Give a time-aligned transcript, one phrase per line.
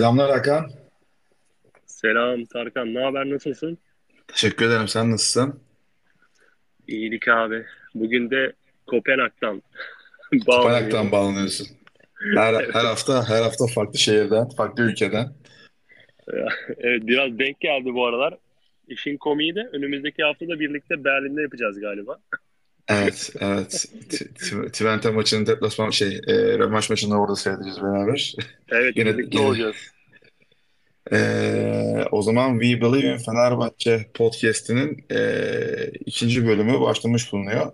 [0.00, 0.70] Selamlar Hakan.
[1.86, 3.78] Selam Tarkan, ne haber, nasılsın?
[4.28, 4.88] Teşekkür ederim.
[4.88, 5.60] Sen nasılsın?
[6.88, 7.64] İyilik abi.
[7.94, 8.52] Bugün de
[8.86, 9.62] Kopenhag'dan
[10.46, 11.66] Kopenhag'dan bağlanıyorsun.
[12.34, 15.32] Her, her hafta her hafta farklı şehirden, farklı ülkeden.
[16.78, 18.38] Evet, biraz denk geldi bu aralar.
[18.88, 22.18] İşin komiği de önümüzdeki hafta da birlikte Berlin'de yapacağız galiba.
[22.90, 23.86] Evet, evet.
[24.72, 28.34] Twente maçının deplasman şey, e, rövanş maçını orada seyredeceğiz beraber.
[28.68, 29.48] Evet, Yine, birlikte yine.
[29.48, 29.76] olacağız.
[31.12, 37.72] E, o zaman We Believe in Fenerbahçe podcast'inin e, ikinci bölümü başlamış bulunuyor.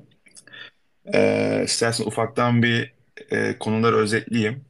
[1.14, 2.94] E, istersen ufaktan bir
[3.30, 4.64] e, konuları özetleyeyim.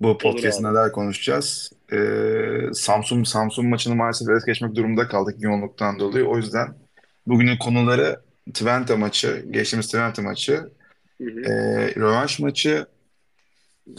[0.00, 1.72] Bu podcast'te neler konuşacağız?
[1.92, 6.24] Ee, Samsun Samsun maçını maalesef es geçmek durumunda kaldık yoğunluktan dolayı.
[6.24, 6.74] O yüzden
[7.26, 10.52] bugünün konuları Twente maçı, geçtiğimiz Twente maçı,
[11.20, 11.42] Hı hı.
[11.96, 12.86] rövanş maçı,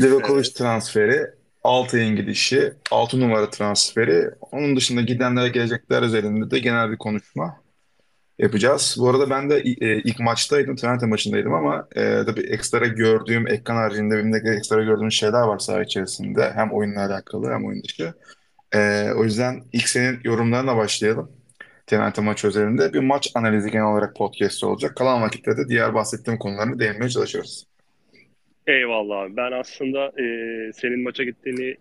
[0.02, 1.28] Livakovic Evet, transferi,
[1.64, 4.30] Altay'ın gidişi, 6 numara transferi.
[4.52, 7.64] Onun dışında gidenlere gelecekler üzerinde de genel bir konuşma
[8.40, 8.96] yapacağız.
[9.00, 13.76] Bu arada ben de e, ilk maçtaydım, Twente maçındaydım ama e, tabii ekstra gördüğüm, ekran
[13.76, 16.52] haricinde benim de ekstra gördüğüm şeyler var saha içerisinde.
[16.56, 18.14] Hem oyunla alakalı hem oyun dışı.
[18.76, 21.32] E, o yüzden ilk senin yorumlarına başlayalım.
[21.88, 24.96] Twente maçı üzerinde bir maç analizi genel olarak podcast olacak.
[24.96, 27.64] Kalan vakitte de diğer bahsettiğim konularını değinmeye çalışıyoruz.
[28.68, 29.38] eyvallah abi.
[29.38, 30.26] Ben aslında e,
[30.74, 31.76] senin maça gittiğini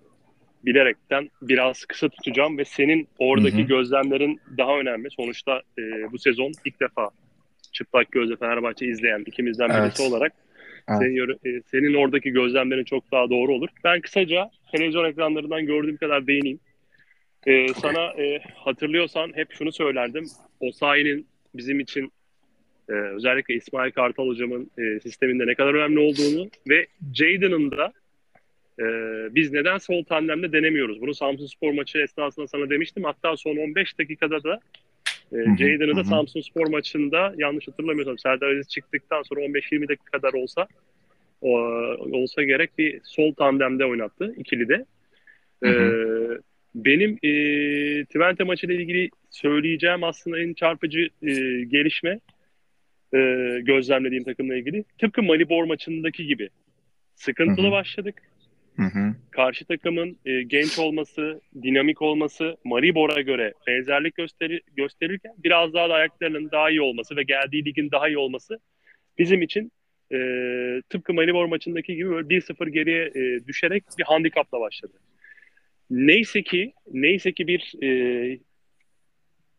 [0.65, 3.67] bilerekten biraz kısa tutacağım ve senin Hı oradaki hı.
[3.67, 5.09] gözlemlerin daha önemli.
[5.11, 7.11] Sonuçta e, bu sezon ilk defa
[7.73, 10.13] çıplak gözle Fenerbahçe izleyen ikimizden birisi Evet.
[10.13, 10.33] olarak
[10.89, 10.99] Evet.
[11.01, 13.69] Senin, e, senin oradaki gözlemlerin çok daha doğru olur.
[13.85, 16.61] Ben kısaca televizyon ekranlarından gördüğüm kadar değineyim.
[17.47, 17.75] E, Okay.
[17.75, 20.25] sana e, hatırlıyorsan hep şunu söylerdim.
[20.61, 22.13] Osayi'nin bizim için
[22.89, 27.93] e, özellikle İsmail Kartal hocamın e, sisteminde ne kadar önemli olduğunu ve Jadon'ın da
[28.81, 28.85] e,
[29.35, 31.01] biz neden sol tandemde denemiyoruz?
[31.01, 33.05] Bunu Samsunspor maçı esnasında sana demiştim.
[33.05, 34.61] Hatta son 15 dakikada da
[35.33, 35.37] e.
[35.37, 36.05] Jadon'ı da hı.
[36.05, 40.67] Samsunspor maçında yanlış hatırlamıyorsam Serdar Aziz çıktıktan sonra 15-20 dakika kadar olsa
[41.41, 41.59] o,
[42.13, 44.85] olsa gerek bir sol tandemde oynattı ikili de.
[45.63, 46.39] Hı hı.
[46.39, 47.31] Ee, benim e,
[48.05, 51.33] Twente maçıyla ilgili söyleyeceğim aslında en çarpıcı e,
[51.65, 52.19] gelişme
[53.15, 53.19] e,
[53.63, 54.85] gözlemlediğim takımla ilgili.
[54.99, 56.49] Tıpkı Malibor maçındaki gibi
[57.15, 57.71] sıkıntılı hı.
[57.71, 58.23] başladık.
[58.77, 59.15] Hı hı.
[59.31, 65.95] Karşı takımın e, genç olması, dinamik olması, Maribor'a göre benzerlik gösteri, gösterirken biraz daha da
[65.95, 68.59] ayaklarının daha iyi olması ve geldiği ligin daha iyi olması
[69.19, 69.73] bizim için
[70.13, 70.19] e,
[70.89, 74.93] tıpkı Maribor maçındaki gibi böyle 1-0 geriye e, düşerek bir handikapla başladı.
[75.93, 78.39] Neyse ki neyse ki bir e,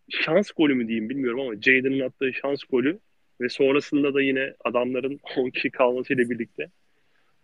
[0.10, 3.00] şans golü mü diyeyim bilmiyorum ama Jadon'ın attığı şans golü
[3.42, 6.70] ve sonrasında da yine adamların 10 kişi kalmasıyla birlikte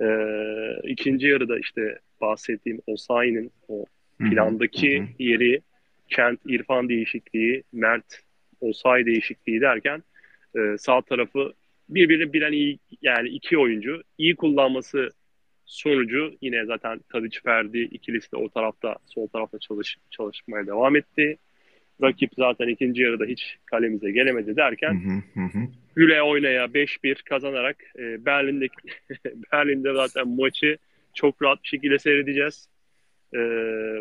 [0.02, 0.08] e,
[0.84, 3.86] ikinci yarıda işte bahsettiğim Osayi'nin o
[4.20, 5.08] plandaki hı.
[5.20, 5.62] yeri
[6.10, 8.24] Kent İrfan değişikliği, Mert
[8.62, 10.04] Osayi değişikliği derken
[10.56, 11.54] e, sağ tarafı
[11.90, 15.10] birbirini bilen iyi yani iki oyuncu iyi kullanması
[15.70, 21.38] sonucu yine zaten Tadiç Ferdi ikilisi de o tarafta sol tarafta çalış, çalışmaya devam etti.
[22.02, 25.40] Rakip zaten ikinci yarıda hiç kalemize gelemedi derken hı.
[25.40, 25.60] Hı hı.
[25.96, 28.68] güle oynaya 5-1 kazanarak e, Berlin'de
[29.52, 30.78] Berlin'de zaten maçı
[31.14, 32.68] çok rahat bir şekilde seyredeceğiz.
[33.34, 33.40] E,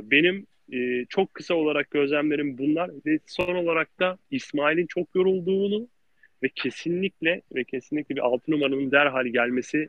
[0.02, 5.88] benim e, çok kısa olarak gözlemlerim bunlar ve son olarak da İsmail'in çok yorulduğunu
[6.43, 9.88] ve kesinlikle ve kesinlikle bir altı numaranın derhal gelmesi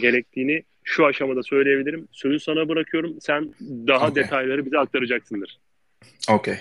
[0.00, 2.08] gerektiğini şu aşamada söyleyebilirim.
[2.12, 3.20] Sözü sana bırakıyorum.
[3.20, 4.14] Sen daha Okay.
[4.14, 5.58] detayları bize aktaracaksındır.
[6.30, 6.56] Okay.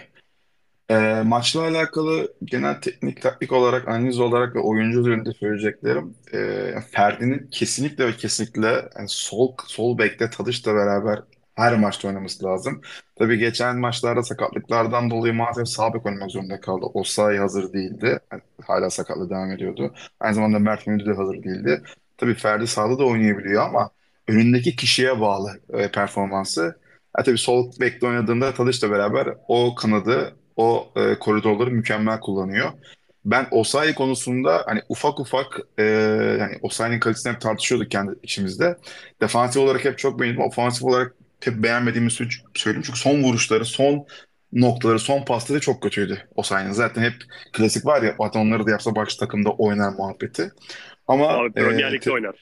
[0.89, 6.15] Ee, maçla alakalı genel teknik taktik olarak, analiz olarak ve oyuncu üzerinde söyleyeceklerim.
[6.33, 11.19] Ee, Ferdi'nin kesinlikle ve kesinlikle yani sol sol bekte Tadiş'le beraber
[11.55, 12.81] her maçta oynaması lazım.
[13.15, 16.85] Tabii geçen maçlarda sakatlıklardan dolayı maalesef sağ bek oynamak zorunda kaldı.
[16.93, 18.19] Osayi hazır değildi.
[18.31, 19.93] Yani hala sakatlığı devam ediyordu.
[20.19, 21.81] Aynı zamanda Mert Müldür de hazır değildi.
[22.17, 23.89] Tabii Ferdi sağda da oynayabiliyor ama
[24.27, 26.75] önündeki kişiye bağlı e, performansı.
[27.13, 32.71] Ha, tabii sol bekte oynadığında Tadiş'le beraber o kanadı o e, koridorları mükemmel kullanıyor.
[33.25, 35.83] Ben Osayi konusunda hani ufak ufak e,
[36.39, 38.77] yani Osayi'nin kalitesini hep tartışıyorduk kendi içimizde.
[39.21, 40.41] Defansif olarak hep çok beğendim.
[40.41, 42.83] Ofansif olarak hep beğenmediğimi sö- söyleyeyim.
[42.85, 44.05] Çünkü son vuruşları, son
[44.53, 46.71] noktaları, son pasları çok kötüydü Osayi'nin.
[46.71, 47.13] Zaten hep
[47.53, 50.51] klasik var ya zaten onları da yapsa başka takımda oynar muhabbeti.
[51.07, 52.35] Ama Abi Premier e, oynar.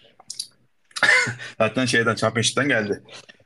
[1.57, 3.01] Zaten şeyden Championship'ten geldi.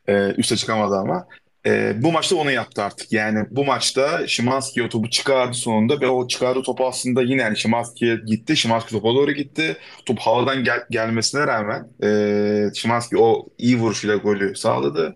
[0.07, 1.27] Ee, üste çıkamadı ama.
[1.66, 3.12] Ee, bu maçta onu yaptı artık.
[3.13, 7.57] Yani bu maçta Szymański o topu çıkardı sonunda ve o çıkardığı topu aslında yine yani
[7.57, 8.56] Szymański'ye gitti.
[8.56, 9.77] Szymański topa doğru gitti.
[10.06, 15.16] Top havadan gel- gelmesine rağmen e, Szymański o iyi vuruşuyla golü sağladı.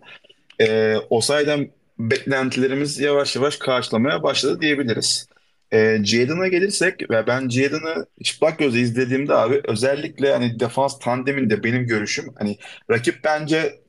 [0.61, 5.27] e, Osayi'den beklentilerimiz yavaş yavaş karşılamaya başladı diyebiliriz.
[5.73, 6.03] E,
[6.51, 12.57] gelirsek ve ben Jadon'ı çıplak gözle izlediğimde abi özellikle hani defans tandeminde benim görüşüm hani
[12.91, 13.79] rakip bence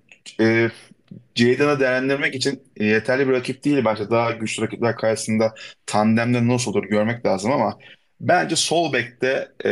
[0.40, 0.70] e,
[1.34, 4.10] Jadon'ı değerlendirmek için yeterli bir rakip değil bence.
[4.10, 5.54] Daha güçlü rakipler karşısında
[5.86, 7.78] tandemde nasıl olur görmek lazım ama
[8.20, 9.70] bence sol bekte e,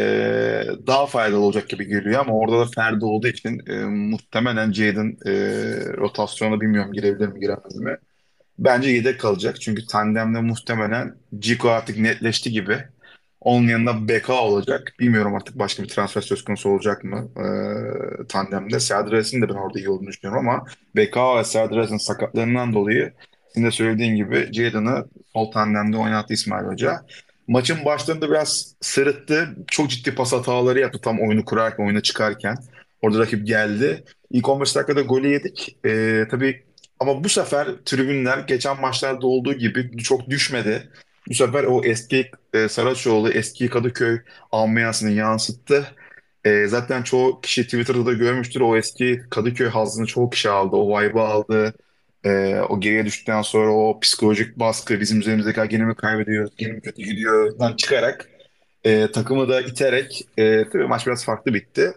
[0.87, 5.31] daha faydalı olacak gibi geliyor ama orada da Ferdi olduğu için e, muhtemelen Jadon e,
[5.97, 7.97] rotasyona bilmiyorum girebilir mi giremez mi?
[8.59, 9.61] Bence yedek kalacak.
[9.61, 12.79] Çünkü tandemde muhtemelen Ciku artık netleşti gibi.
[13.41, 14.93] Onun yanında Beka olacak.
[15.01, 18.81] Bilmiyorum artık başka bir transfer söz konusu olacak mı ee, tandemde.
[18.81, 20.65] Serdar de ben orada iyi olduğunu düşünüyorum ama
[20.97, 23.13] Beka ve Serdar sakatlarından dolayı
[23.55, 27.01] senin de söylediğin gibi Jadon'ı sol tandemde oynattı İsmail Hoca.
[27.49, 29.57] Maçın başlarında biraz sırıttı.
[29.67, 32.57] Çok ciddi pas hataları yaptı tam oyunu kurarken, oyuna çıkarken.
[33.03, 34.05] Orada rakip geldi.
[34.31, 35.79] İlk 15 dakikada golü yedik.
[35.87, 36.65] Ee, tabii
[37.03, 40.91] ama bu sefer tribünler geçen maçlarda olduğu gibi çok düşmedi.
[41.29, 44.19] Bu sefer o eski e, Saraçoğlu, eski Kadıköy
[44.53, 45.87] ambiyansını yansıttı.
[46.45, 48.61] E, zaten çoğu kişi Twitter'da da görmüştür.
[48.61, 50.77] O eski Kadıköy hazzını çoğu kişi aldı.
[50.77, 51.75] O vibe'ı aldı.
[52.25, 57.03] E, o geriye düştükten sonra o psikolojik baskı bizim üzerimizdeki "Ha, gene kaybediyoruz, gene kötü
[57.03, 58.29] gidiyor'dan çıkarak
[58.85, 61.93] e, takımı da iterek e, tabii maç biraz farklı bitti.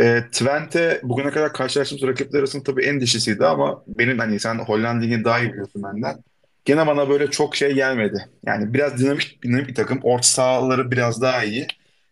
[0.00, 5.04] E, Twente bugüne kadar karşılaştığımız rakipler arasında tabii en dişisiydi ama benim hani sen Hollanda
[5.04, 6.24] Ligi'ni daha iyi biliyorsun benden.
[6.64, 8.28] Gene bana böyle çok şey gelmedi.
[8.46, 10.00] Yani biraz dinamik, dinamik bir takım.
[10.02, 11.66] Orta sahaları biraz daha iyi.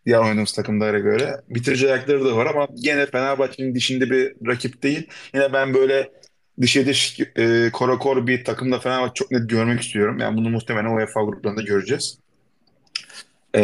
[0.05, 1.41] Diğer oynadığımız takımlara göre.
[1.49, 5.07] Bitirici ayakları da var ama gene Fenerbahçe'nin dişinde bir rakip değil.
[5.33, 6.11] Yine ben böyle
[6.61, 10.19] dişe diş e, korakor bir takımda Fenerbahçe çok net görmek istiyorum.
[10.19, 12.19] Yani bunu muhtemelen UEFA gruplarında göreceğiz.
[13.55, 13.61] E,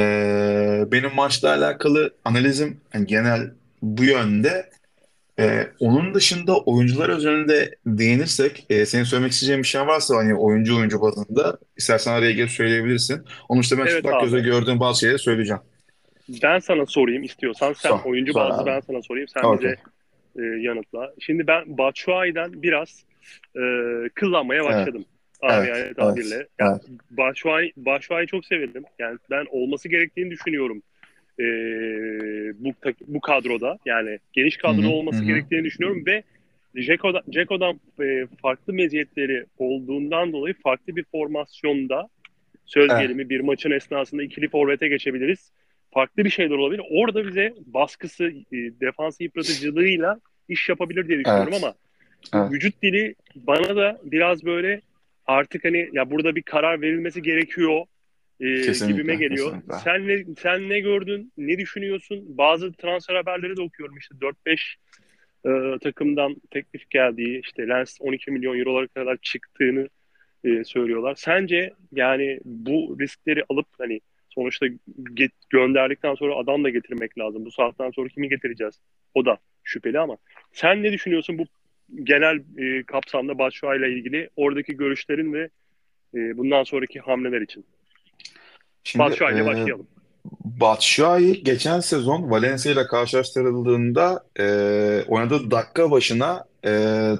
[0.92, 3.52] benim maçla alakalı analizim yani genel
[3.82, 4.70] bu yönde.
[5.40, 10.78] Ee, onun dışında oyuncular üzerinde değinirsek, e, senin söylemek isteyeceğin bir şey varsa hani oyuncu
[10.78, 13.26] oyuncu bazında istersen araya gelip söyleyebilirsin.
[13.50, 14.22] Onun dışında ben Evet çıplak abi.
[14.22, 15.62] gözle gördüğüm bazı şeyleri söyleyeceğim.
[16.30, 17.74] Ben sana sorayım istiyorsan.
[17.74, 18.66] Sen Sor, oyuncu sor bazlı abi.
[18.66, 19.28] ben sana sorayım.
[19.28, 19.58] Sen Okey.
[19.58, 19.76] bize
[20.36, 21.14] e, yanıtla.
[21.20, 23.06] Şimdi ben Batshuayi'den biraz
[23.56, 23.62] e,
[24.16, 25.06] kıllanmaya Evet, başladım.
[25.42, 26.48] Abi evet, yani evet, tabirle.
[26.60, 28.84] Ya evet, Batshuayi, Batshuayi'yi çok severim.
[29.00, 30.84] Yani ben olması gerektiğini düşünüyorum.
[31.40, 31.46] E,
[32.60, 32.74] bu
[33.08, 35.26] bu kadroda yani geniş kadro hı, hı olması hı.
[35.26, 36.24] gerektiğini düşünüyorum ve
[36.76, 42.10] Ceko'dan, Ceko'dan e, farklı meziyetleri olduğundan dolayı farklı bir formasyonda
[42.66, 45.52] söz Evet, gelimi bir maçın esnasında ikili forvete geçebiliriz.
[45.94, 46.82] Farklı bir şeyler olabilir.
[46.90, 50.20] Orada bize baskısı, e, defans yıpratıcılığıyla
[50.50, 51.74] iş yapabilir diye düşünüyorum evet, ama
[52.34, 52.52] evet.
[52.52, 54.82] vücut dili bana da biraz böyle
[55.26, 57.86] artık hani ya burada bir karar verilmesi gerekiyor
[58.42, 59.52] e, gibime Kesinlikle, geliyor.
[59.52, 59.76] kesinlikle.
[59.84, 61.34] Sen ne, sen ne gördün?
[61.38, 62.38] Ne düşünüyorsun?
[62.38, 64.76] Bazı transfer haberleri de okuyorum işte 4-5
[65.46, 69.90] e, takımdan teklif geldiği işte Lens 12 milyon eurolara kadar çıktığını
[70.44, 71.16] e, söylüyorlar.
[71.16, 74.68] Sence yani bu riskleri alıp hani sonuçta
[75.14, 77.46] get, gönderdikten sonra adam da getirmek lazım.
[77.46, 78.80] Bu saatten sonra kimi getireceğiz?
[79.14, 80.18] O da şüpheli ama
[80.52, 81.46] sen ne düşünüyorsun bu
[82.04, 85.50] genel e, kapsamda Batshuayi ile ilgili oradaki görüşlerin ve
[86.16, 87.66] e, bundan sonraki hamleler için?
[88.84, 89.88] Şimdi Batshuayi ile e, başlayalım.
[90.46, 94.46] Batshuayi geçen sezon Valencia ile karşılaştırıldığında e,
[95.08, 96.70] oynadığı dakika başına e,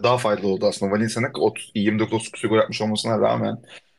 [0.04, 0.92] daha faydalı oldu aslında.
[0.92, 3.58] Valencia'nın 30 29 küsur gol atmış olmasına rağmen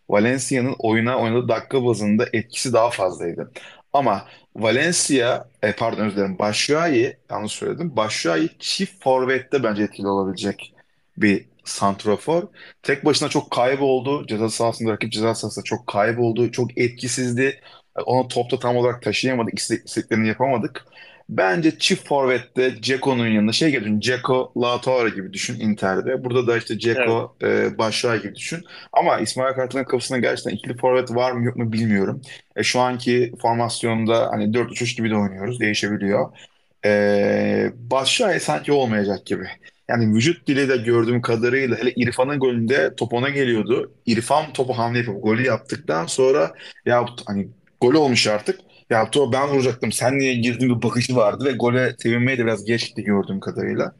[0.08, 3.52] Valencia'nın oyuna oynadığı dakika bazında etkisi daha fazlaydı.
[3.92, 7.96] Ama Valencia, e, pardon özür dilerim, Batshuayi, yanlış söyledim.
[7.96, 10.74] Batshuayi çift forvette bence etkili olabilecek
[11.16, 12.42] bir santrafor.
[12.82, 14.26] Tek başına çok kayboldu.
[14.26, 16.50] Ceza sahasında, rakip ceza sahasında çok kayboldu.
[16.52, 17.60] Çok etkisizdi.
[18.06, 19.58] Onu topta tam olarak taşıyamadık.
[19.58, 20.84] isteklerini yapamadık.
[21.28, 24.00] Bence çift forvette Ceko'nun yanında şey gibi düşün.
[24.00, 26.24] Dzeko, Lautaro gibi düşün Inter'de.
[26.24, 28.64] Burada da işte Evet, Dzeko, e, gibi düşün.
[28.92, 32.20] Ama İsmail Kartal'ın kafasında gerçekten ikili forvet var mı yok mu bilmiyorum.
[32.56, 35.60] E, şu anki formasyonda hani 4-3-3 gibi de oynuyoruz.
[35.60, 36.36] Değişebiliyor.
[36.84, 39.48] E, Batshuayi sanki olmayacak gibi.
[39.88, 43.92] Yani vücut dili de gördüğüm kadarıyla hele İrfan'ın golünde top ona geliyordu.
[44.06, 46.52] İrfan topu hamle yapıp golü yaptıktan sonra
[46.86, 47.48] ya hani
[47.80, 48.60] gol olmuş artık.
[48.90, 49.92] Ya to ben vuracaktım.
[49.92, 53.92] Sen niye girdin bir bakışı vardı ve gole sevinmeye de biraz geçti gördüğüm kadarıyla.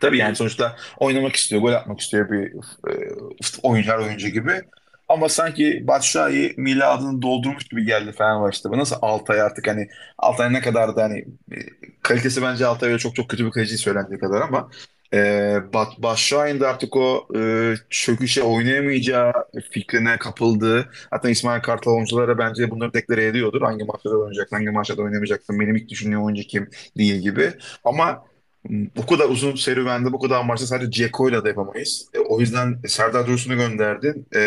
[0.00, 2.52] Tabii yani sonuçta oynamak istiyor, gol atmak istiyor bir
[2.90, 3.10] e,
[3.62, 4.62] oyuncular oyuncu gibi.
[5.08, 8.78] Ama sanki Batshuayi miladını doldurmuş gibi geldi Fenerbahçe'de.
[8.78, 11.18] Nasıl Altay artık hani Altay ne kadar da hani
[11.52, 11.56] e,
[12.02, 14.70] kalitesi bence Altay öyle çok çok kötü bir kaleci söylendiği kadar ama
[15.14, 19.32] e, Bat Batshuayi'nin de artık o e, çöküşe oynayamayacağı
[19.70, 23.62] fikrine kapıldığı hatta İsmail Kartal oyunculara bence bunları deklare ediyordur.
[23.62, 27.52] Hangi maçlarda oynayacaksın, hangi maçlarda oynamayacaksın, benim ilk düşündüğüm oyuncu kim değil gibi.
[27.84, 28.24] Ama
[28.96, 32.08] bu kadar uzun serüvende bu kadar maçta sadece Ceko'yla da yapamayız.
[32.14, 34.26] E, o yüzden Serdar Dursun'u gönderdin.
[34.34, 34.40] E,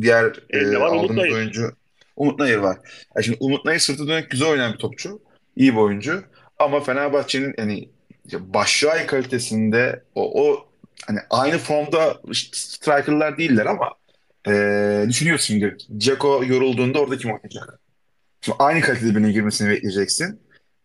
[0.00, 1.34] diğer e, var Umut aldığımız Nayır.
[1.34, 1.72] oyuncu
[2.16, 2.78] Umut Nayır var.
[3.16, 5.20] Ya şimdi Umut Nayır sırtı dönük güzel oynayan bir topçu.
[5.56, 6.22] İyi bir oyuncu.
[6.58, 7.88] Ama Fenerbahçe'nin yani
[8.32, 10.68] Başşuay kalitesinde o, o
[11.06, 13.94] hani aynı formda strikerlar değiller ama
[14.48, 15.76] e, düşünüyorsun şimdi.
[16.00, 17.80] Dzeko yorulduğunda orada kim oynayacak?
[18.40, 20.40] Şimdi aynı kalitede birine girmesini bekleyeceksin.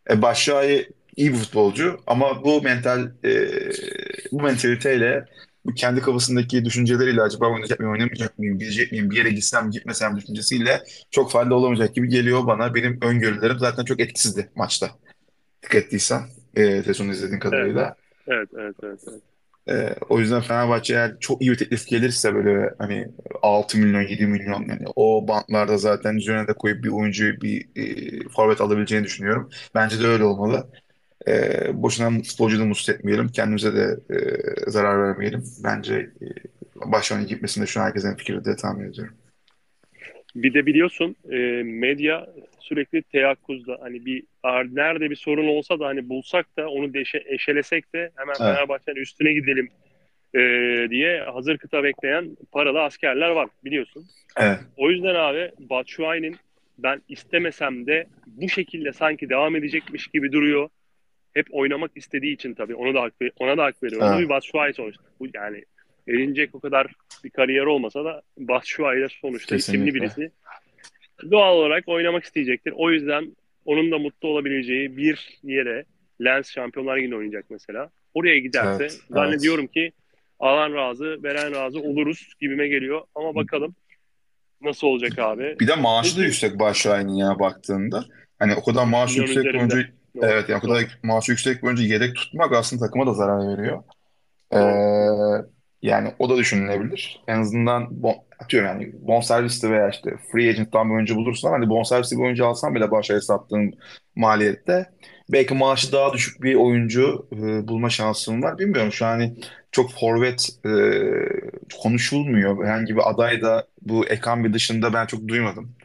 [0.10, 3.50] E, Başşuay iyi bir futbolcu ama bu mental e,
[4.32, 5.26] bu mentaliteyle
[5.66, 10.18] bu kendi kafasındaki düşünceleriyle acaba oynayacak mıyım, oynamayacak mıyım, gidecek miyim, bir yere gitsem gitmesem
[10.18, 12.76] düşüncesiyle çok faydalı olamayacak gibi geliyor bana.
[12.76, 14.92] Benim öngörülerim zaten çok etkisizdi maçta.
[15.64, 16.22] Dikkat ettiysen
[16.56, 17.44] e, sezonu izlediğin Evet.
[17.44, 17.96] kadarıyla.
[18.28, 19.22] Evet, evet, evet, evet.
[19.70, 23.08] E, o yüzden Fenerbahçe eğer çok iyi bir teklif gelirse böyle hani
[23.42, 28.30] 6 milyon 7 milyon yani o bantlarda zaten üzerine de koyup bir oyuncuyu bir e,
[28.30, 29.50] forvet alabileceğini düşünüyorum.
[29.76, 30.70] Bence de öyle olmalı.
[31.28, 33.28] E, boşuna futbolcuyu da mutsuz etmeyelim.
[33.28, 35.44] Kendimize de e, zarar vermeyelim.
[35.64, 36.26] Bence e,
[36.76, 39.14] Başakşehir'in gitmesinde şu an herkesin fikri de tahmin ediyorum.
[40.36, 42.28] Bir de biliyorsun e, medya
[42.64, 44.24] sürekli teyakkuzda hani bir
[44.76, 49.02] nerede bir sorun olsa da hani bulsak da onu deşe, eşelesek de hemen Evet, Fenerbahçe'nin
[49.02, 49.70] üstüne gidelim
[50.36, 50.40] e,
[50.90, 54.06] diye hazır kıta bekleyen paralı askerler var biliyorsun.
[54.38, 56.36] evet, O yüzden abi Batshuayi'nin
[56.78, 60.70] ben istemesem de bu şekilde sanki devam edecekmiş gibi duruyor.
[61.34, 64.08] Hep oynamak istediği için tabii onu da hak, ona da hak veriyorum.
[64.12, 64.20] Evet.
[64.24, 65.04] bir Batshuayi sonuçta.
[65.20, 65.64] Bu yani
[66.08, 66.88] erinecek o kadar
[67.24, 70.02] bir kariyer olmasa da Batshuayi de sonuçta isimli Kesinlikle.
[70.02, 70.32] birisi.
[71.32, 72.74] Doğal olarak oynamak isteyecektir.
[72.78, 75.86] O yüzden onun da mutlu olabileceği bir yere
[76.24, 77.90] Lens Şampiyonlar Ligi'nde oynayacak mesela.
[78.14, 79.02] Oraya giderse Evet, evet.
[79.10, 79.92] zannediyorum ki
[80.40, 83.02] alan razı, veren razı oluruz gibime geliyor.
[83.16, 83.76] Ama bakalım
[84.62, 85.56] nasıl olacak abi.
[85.60, 88.06] Bir de maaşı da yüksek Başakşehir'in ya baktığında.
[88.40, 89.74] Hani o kadar 3 maaşı milyon yüksek üzerinde.
[89.74, 93.08] oyuncu Doğru, evet yani o doğru, kadar maaşı yüksek bir oyuncu yedek tutmak aslında takıma
[93.08, 93.84] da zarar veriyor.
[94.54, 95.44] doğru, doğru.
[95.44, 95.46] Ee,
[95.82, 97.20] yani o da düşünülebilir.
[97.28, 102.18] En azından bon, atıyorum yani bonservisli veya işte free agent'tan bir oyuncu bulursan hani bonservisli
[102.18, 103.74] bir oyuncu alsan bile Başakşehir'e sattığın
[104.16, 104.90] maliyette
[105.30, 108.60] belki maaşı daha düşük bir oyuncu e, bulma şansın var.
[108.60, 109.36] Bilmiyorum şu an hani
[109.72, 110.72] çok forvet e,
[111.82, 112.66] konuşulmuyor.
[112.66, 115.76] Herhangi bir aday da bu Ekambi dışında ben çok duymadım.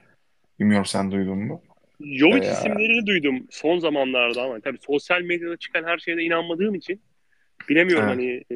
[0.60, 1.62] Bilmiyorum sen duydun mu?
[2.00, 6.74] Jovic Ee, isimlerini duydum son zamanlarda ama tabii sosyal medyada çıkan her şeye de inanmadığım
[6.74, 7.00] için
[7.68, 8.54] bilemiyorum evet, hani e,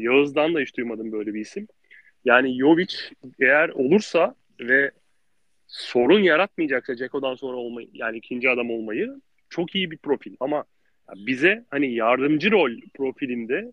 [0.00, 1.68] Yağız'dan da hiç duymadım böyle bir isim.
[2.24, 2.94] Yani Jovic
[3.40, 4.90] eğer olursa ve
[5.66, 10.64] sorun yaratmayacaksa Ceko'dan sonra olmayı yani ikinci adam olmayı çok iyi bir profil ama
[11.16, 13.72] bize hani yardımcı rol profilinde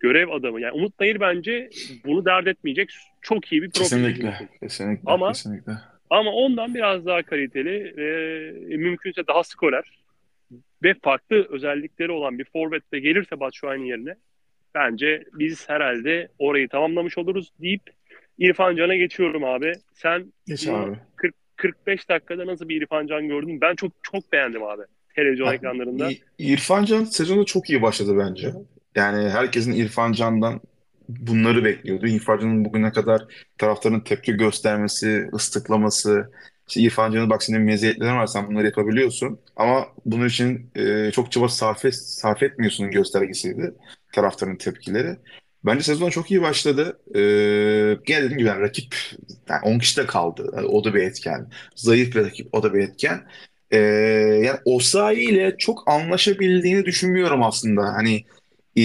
[0.00, 1.70] görev adamı yani Umut Nayır bence
[2.04, 5.72] bunu dert etmeyecek çok iyi bir profil kesinlikle, kesinlikle, Ama kesinlikle.
[6.10, 9.84] ama ondan biraz daha kaliteli ve mümkünse daha skorer
[10.82, 14.14] ve farklı özellikleri olan bir forvet de gelirse Batshuayi'nin yerine
[14.74, 17.82] bence biz herhalde orayı tamamlamış oluruz deyip
[18.38, 19.72] İrfan Can'a geçiyorum abi.
[19.94, 20.96] Sen Geç abi.
[21.16, 23.60] 40 45 dakikada nasıl bir İrfan Can gördün?
[23.60, 24.82] Ben çok çok beğendim abi
[25.14, 26.10] televizyon Ha, ekranlarında.
[26.38, 28.52] İrfan Can sezonu çok iyi başladı bence.
[28.94, 30.60] Yani herkesin İrfan Can'dan
[31.08, 32.06] bunları bekliyordu.
[32.06, 33.22] İrfan Can'ın bugüne kadar
[33.58, 36.30] taraftarın tepki göstermesi, ıslıklaması.
[36.68, 39.40] İşte İrfan Can'ın bak senin meziyetlerin var sen bunları yapabiliyorsun.
[39.56, 43.74] Ama bunun için e, çok çaba sarf, sarf etmiyorsun göstergesiydi
[44.12, 45.16] taraftarın tepkileri.
[45.64, 47.00] Bence sezon çok iyi başladı.
[47.14, 47.20] E,
[48.06, 48.96] gene dediğim gibi yani rakip
[49.48, 50.52] yani 10 kişi de kaldı.
[50.56, 51.50] Yani o da bir etken.
[51.74, 53.26] Zayıf bir rakip o da bir etken.
[53.70, 53.78] Ee,
[54.44, 57.82] yani Osayi ile çok anlaşabildiğini düşünmüyorum aslında.
[57.82, 58.24] Hani
[58.76, 58.82] e,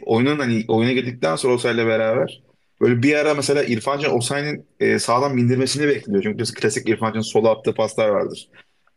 [0.00, 2.42] oyunun hani oyuna girdikten sonra Osayi ile beraber
[2.80, 6.22] böyle bir ara mesela İrfan Can Osayi'nin e, sağdan bindirmesini bekliyor.
[6.22, 8.48] Çünkü klasik İrfan Can'ın sola attığı paslar vardır.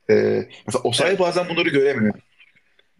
[0.09, 1.19] Ee, mesela Osayi Evet.
[1.19, 2.13] bazen bunları göremiyor.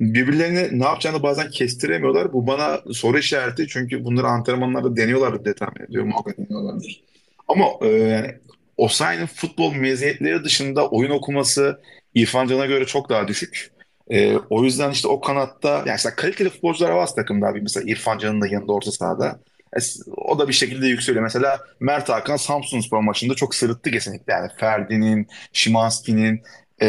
[0.02, 2.34] Birbirlerini ne yapacağını bazen kestiremiyorlar.
[2.34, 6.10] Bu bana soru işareti çünkü bunları antrenmanlarda deniyorlar diye tahmin ediyorum.
[6.10, 7.04] Muhakkak deniyorlardır.
[7.48, 8.36] Ama e, yani
[8.78, 11.82] Osayi'nin futbol meziyetleri dışında oyun okuması
[12.16, 13.72] İrfan Can'a göre çok daha düşük.
[14.10, 17.62] E, o yüzden işte o kanatta yani işte kaliteli futbolcular var takımda abi.
[17.62, 19.40] Mesela İrfan Can'ın da yanında orta sahada.
[19.78, 19.80] E,
[20.18, 21.24] o da bir şekilde yükseliyor.
[21.24, 24.34] Mesela Mert Hakan Samsunspor maçında çok sırıttı kesinlikle.
[24.34, 26.42] Yani Ferdi'nin, Szymański'nin,
[26.80, 26.86] e,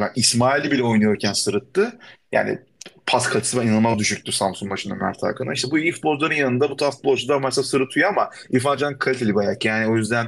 [0.00, 1.98] yani İsmail'i bile oynuyorken sırıttı.
[2.32, 2.58] Yani
[3.06, 5.52] pas falan inanılmaz düşüktü Samsun maçında Mert Hakan'a.
[5.52, 9.56] İşte bu iyi futbolcuların yanında bu tarz futbolcular maçta sırıtıyor ama İrfan Can kaliteli bayağı.
[9.64, 10.26] Yani o yüzden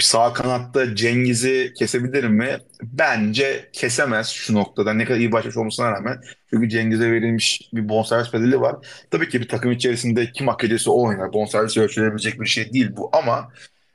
[0.00, 2.58] sağ kanatta Cengiz'i kesebilir mi?
[2.82, 4.92] Bence kesemez şu noktada.
[4.94, 6.20] Ne kadar iyi başlamış olmasına rağmen.
[6.50, 8.76] Çünkü Cengiz'e verilmiş bir bonservis bedeli var.
[9.10, 11.32] Tabii ki bir takım içerisinde kim hak ediyorsa o oynar.
[11.32, 13.52] Bonservis ölçülebilecek bir şey değil bu ama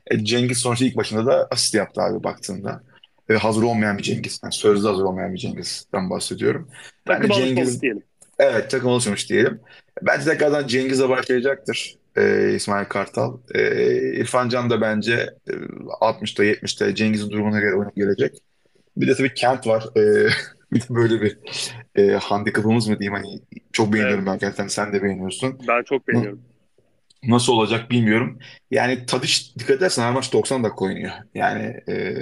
[0.08, 2.84] e, Cengiz sonuçta ilk başında da asist yaptı abi baktığında.
[3.30, 4.39] Ve hazır olmayan bir Cengiz.
[4.44, 6.70] Yani sözde hazır olmayan bir Cengiz'den bahsediyorum.
[7.08, 8.03] Bence Takım alışmamış Cengiz diyelim.
[8.39, 9.62] Evet takım oluşmuş diyelim.
[10.01, 11.96] Bence tekrardan Cengiz'e başlayacaktır.
[12.18, 13.38] Ee, İsmail Kartal.
[13.56, 15.13] Ee, İrfan Can da bence
[15.48, 15.53] e,
[16.01, 18.38] 60'ta 70'te Cengiz'in durumuna göre oyuna gelecek.
[18.98, 19.86] Bir de tabii Kent var.
[19.98, 20.27] Ee,
[20.74, 21.38] bir de böyle bir
[21.96, 23.42] e, handikapımız mı diyeyim hani
[23.74, 25.60] çok Evet, beğeniyorum ben gerçekten sen de beğeniyorsun.
[25.68, 26.42] ben çok beğeniyorum.
[27.27, 28.39] Nasıl olacak bilmiyorum.
[28.72, 31.12] Yani Tadiç dikkat edersen her maç 90 dakika oynuyor.
[31.36, 32.15] Yani e,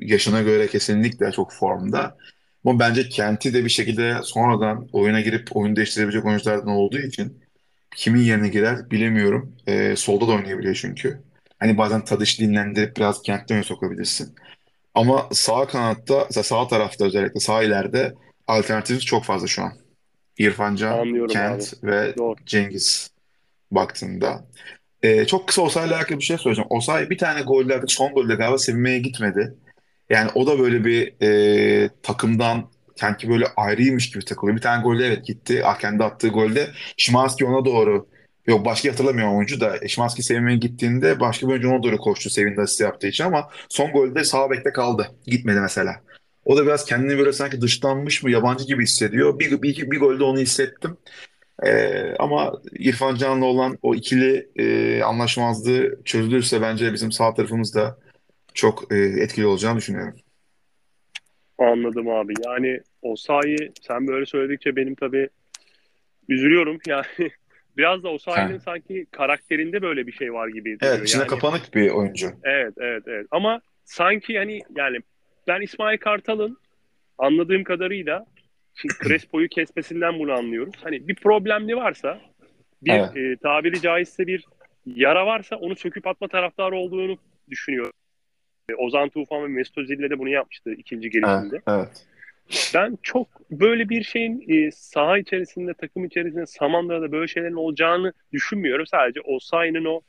[0.00, 2.16] yaşına göre kesinlikle çok formda.
[2.64, 7.38] Ama bence Kent'i de bir şekilde sonradan oyuna girip oyun değiştirebilecek oyunculardan olduğu için
[7.96, 9.56] kimin yerine girer bilemiyorum.
[9.66, 11.22] E, solda da oynayabiliyor çünkü.
[11.58, 14.34] Hani bazen Tadiç dinlendirip biraz Kent'ten öne sokabilirsin.
[14.94, 18.14] Ama sağ kanatta, sağ tarafta özellikle sağ ileride
[18.46, 19.72] alternatifimiz çok fazla şu an.
[20.38, 21.32] İrfan Can, Anlıyorum abi.
[21.32, 22.36] Kent ve Doğru.
[22.46, 23.10] Cengiz
[23.70, 24.44] baktığında.
[25.02, 26.68] Ee, çok kısa Osayi'yle alakalı bir şey söyleyeceğim.
[26.70, 29.54] Osayi bir tane gollerde, son golde galiba sevinmeye gitmedi.
[30.10, 34.56] Yani o da böyle bir e, takımdan sanki böyle ayrıymış gibi takılıyor.
[34.56, 35.62] Bir tane golde evet gitti.
[35.64, 38.08] Ah, kendi attığı golde Szymański ona doğru
[38.46, 42.60] yok başka hatırlamıyorum oyuncu da Szymański sevinmeye gittiğinde başka bir oyuncu ona doğru koştu sevindi
[42.60, 45.10] asist yaptığı için ama son golde sağ bekte kaldı.
[45.26, 46.00] Gitmedi mesela.
[46.44, 49.38] O da biraz kendini böyle sanki dışlanmış mı yabancı gibi hissediyor.
[49.38, 50.96] Bir, bir, bir golde onu hissettim.
[51.66, 57.98] Ee, ama İrfan Can'la olan o ikili e, anlaşmazlığı çözülürse bence bizim sağ tarafımızda
[58.54, 60.14] çok e, etkili olacağını düşünüyorum.
[61.58, 62.32] Anladım abi.
[62.46, 65.28] Yani Osayi sen böyle söyledikçe benim tabii
[66.28, 66.78] üzülüyorum.
[66.88, 67.04] Yani
[67.76, 68.60] biraz da Osayi'nin Ha.
[68.64, 72.30] sanki karakterinde böyle bir şey var gibi Evet, içine Yani kapanık bir oyuncu.
[72.44, 73.26] evet evet evet.
[73.30, 74.98] Ama sanki hani yani
[75.48, 76.58] ben İsmail Kartal'ın
[77.18, 78.26] anladığım kadarıyla
[79.04, 80.74] Crespo'yu kesmesinden bunu anlıyoruz.
[80.82, 82.20] Hani bir problemli varsa
[82.82, 84.44] bir Evet, e, tabiri caizse bir
[84.86, 87.18] yara varsa onu söküp atma taraftarı olduğunu
[87.50, 87.92] düşünüyorum.
[88.70, 91.60] E, Ozan Tufan ve Mesut Özil de bunu yapmıştı ikinci evet, gelişinde.
[91.68, 92.06] evet.
[92.74, 98.86] Ben çok böyle bir şeyin e, saha içerisinde, takım içerisinde, Samandıra'da böyle şeylerin olacağını düşünmüyorum.
[98.86, 100.00] Sadece Osayi'nin o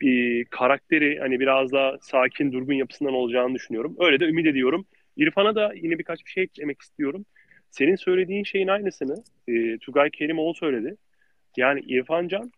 [0.00, 3.96] e, karakteri hani biraz daha sakin, durgun yapısından olacağını düşünüyorum.
[3.98, 4.86] Öyle de ümit ediyorum.
[5.16, 7.26] İrfan'a da yine birkaç bir şey eklemek istiyorum.
[7.74, 9.16] Senin söylediğin şeyin aynısını
[9.48, 10.96] e, Tugay Kerimoğlu söyledi.
[11.56, 12.52] Yani İrfan Can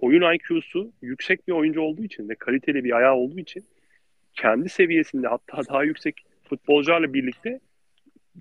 [0.00, 3.64] oyun IQ'su yüksek bir oyuncu olduğu için ve kaliteli bir ayağı olduğu için
[4.34, 7.60] kendi seviyesinde hatta daha yüksek futbolcularla birlikte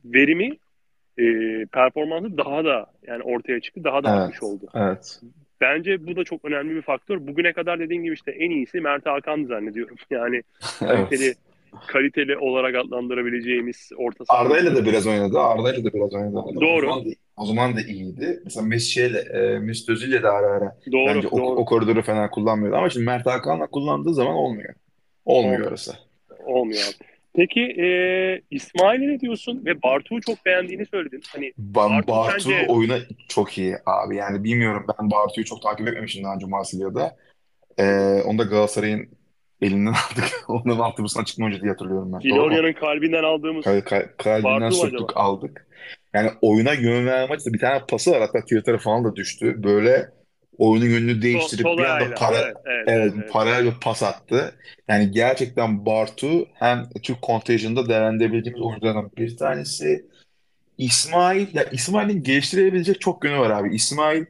[0.06, 0.58] verimi
[1.18, 1.26] e,
[1.66, 4.66] performansı daha da yani ortaya çıktı, daha da artmış Evet, oldu.
[4.74, 5.22] evet,
[5.62, 7.28] Bence bu da çok önemli bir faktör.
[7.28, 9.96] Bugüne kadar dediğim gibi işte en iyisi Mert Hakan'dı zannediyorum.
[10.10, 10.44] Yani
[10.80, 11.38] kaliteli evet.
[11.88, 15.40] Kaliteli olarak adlandırabileceğimiz orta saha Arda'yla da biraz oynadı.
[15.40, 16.38] Arda'yla da biraz oynadı.
[16.38, 18.42] O Doğru, zaman da, o zaman da iyiydi.
[18.46, 21.46] Mesela Messi'yle, e, Mesut Özil'le de ara ara doğru, bence o, doğru.
[21.56, 22.78] o koridoru fena kullanmıyordu.
[22.78, 24.74] Ama şimdi Mert Hakan'la kullandığı zaman olmuyor.
[25.26, 25.94] Olmuyor Olmuyor, orası.
[26.46, 27.06] olmuyor abi.
[27.36, 27.88] Peki e,
[28.52, 29.66] İsmail'e ne diyorsun?
[29.66, 31.22] Ve Bartu'yu çok beğendiğini söyledin.
[31.30, 34.16] Hani Ben Bartu Bartu sence oyuna çok iyi abi.
[34.16, 37.16] Yani bilmiyorum ben Bartu'yu çok takip etmemişim daha önce Marsilya'da.
[37.80, 39.10] Ee, onu da Galatasaray'ın
[39.64, 40.46] elinden aldık.
[40.48, 42.20] Onun altyapısından çıkma oyuncu diye hatırlıyorum ben.
[42.20, 45.08] Florya'nın kalbinden aldığımız Kal- kal- kalbinden mu acaba?
[45.16, 45.68] aldık.
[46.14, 48.20] Yani oyuna yön vermek için bir tane pası var.
[48.20, 49.64] Hatta Twitter'a falan da düştü.
[49.64, 50.10] Böyle
[50.58, 54.56] oyunun yönünü değiştirip sol bir anda para Evet, evet, evet evet, paralel bir pas attı.
[54.88, 60.06] Yani gerçekten Bartu hem Türk kontenjanında değerlendirebildiğimiz oyunculardan bir tanesi.
[60.78, 63.76] İsmail, ya İsmail'in geliştirebilecek çok yönü var abi.
[63.76, 64.26] İsmail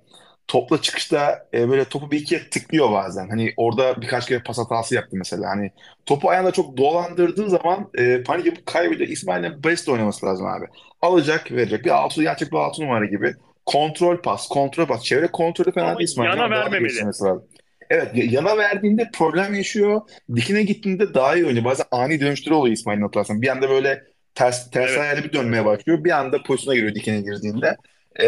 [0.48, 3.30] topla çıkışta e, böyle topu bir ikiye tıklıyor bazen.
[3.30, 5.50] Hani orada birkaç kere pas hatası yaptı mesela.
[5.50, 5.72] Hani
[6.06, 9.10] topu ayağında çok dolandırdığı zaman e, panik yapıp kaybediyor.
[9.10, 10.66] İsmail'in basit oynaması lazım abi.
[11.02, 11.86] Alacak, verecek.
[11.86, 13.34] Bir altı, gerçek bir altı numara gibi.
[13.66, 15.04] Kontrol pas, kontrol pas.
[15.04, 17.06] Çevre kontrolü fena Ama değil İsmail'in yana vermemeli.
[17.06, 17.44] lazım.
[17.90, 20.02] Evet, yana verdiğinde problem yaşıyor.
[20.36, 21.66] Dikine gittiğinde daha iyi oynuyor.
[21.66, 23.42] Bazen ani dönüşleri oluyor İsmail'in hatırlarsan.
[23.42, 24.04] Bir anda böyle
[24.36, 26.04] ters, ters Evet, ayağıyla bir dönmeye başlıyor.
[26.04, 27.78] Bir anda pozisyona giriyor dikine girdiğinde.
[28.20, 28.26] Ee,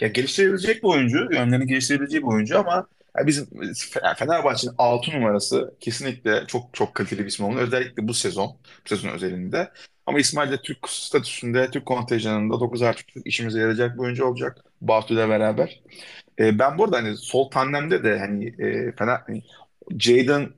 [0.00, 1.28] ya geliştirebilecek bir oyuncu.
[1.32, 2.86] Yönlerini geliştirebilecek bir oyuncu ama
[3.18, 3.48] ya bizim
[4.04, 7.60] yani Fenerbahçe'nin 6 numarası kesinlikle çok çok kaliteli bir isim olmalı.
[7.60, 8.46] Özellikle bu sezon.
[8.84, 9.70] Bu sezon özelinde.
[10.06, 14.58] Ama İsmail de Türk statüsünde, Türk kontenjanında 9 artı işimize yarayacak bir oyuncu olacak.
[14.80, 15.82] Batu ile beraber.
[16.38, 19.42] E, ben burada hani sol tandemde de hani e, Fener, hani
[19.98, 20.54] Jadon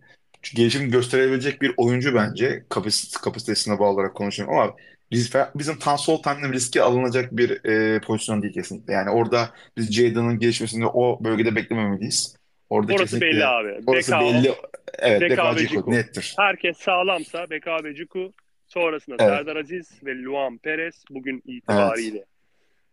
[0.54, 4.76] gelişim gösterebilecek bir oyuncu bence kapasite, kapasitesine bağlı olarak konuşuyorum ama
[5.14, 8.92] biz, bizim tam sol tandem riski alınacak bir e, pozisyon değil kesinlikle.
[8.92, 12.36] Yani orada biz Jadon'ın gelişmesini o bölgede beklememeliyiz.
[12.70, 13.78] Orada Orası belli kesinlikle abi.
[13.86, 14.52] orası Beka, belli.
[14.98, 16.34] Evet, Beka Beka nettir.
[16.38, 18.32] Herkes sağlamsa Beka ve Ciku
[18.66, 21.56] sonrasında Evet, Serdar Aziz ve Luan Perez bugün evet.
[21.62, 22.24] itibariyle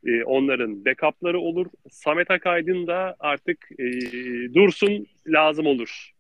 [0.06, 1.68] e, onların backupları olur.
[1.92, 3.86] Samet Akaydın da artık e,
[4.54, 6.12] dursun lazım olur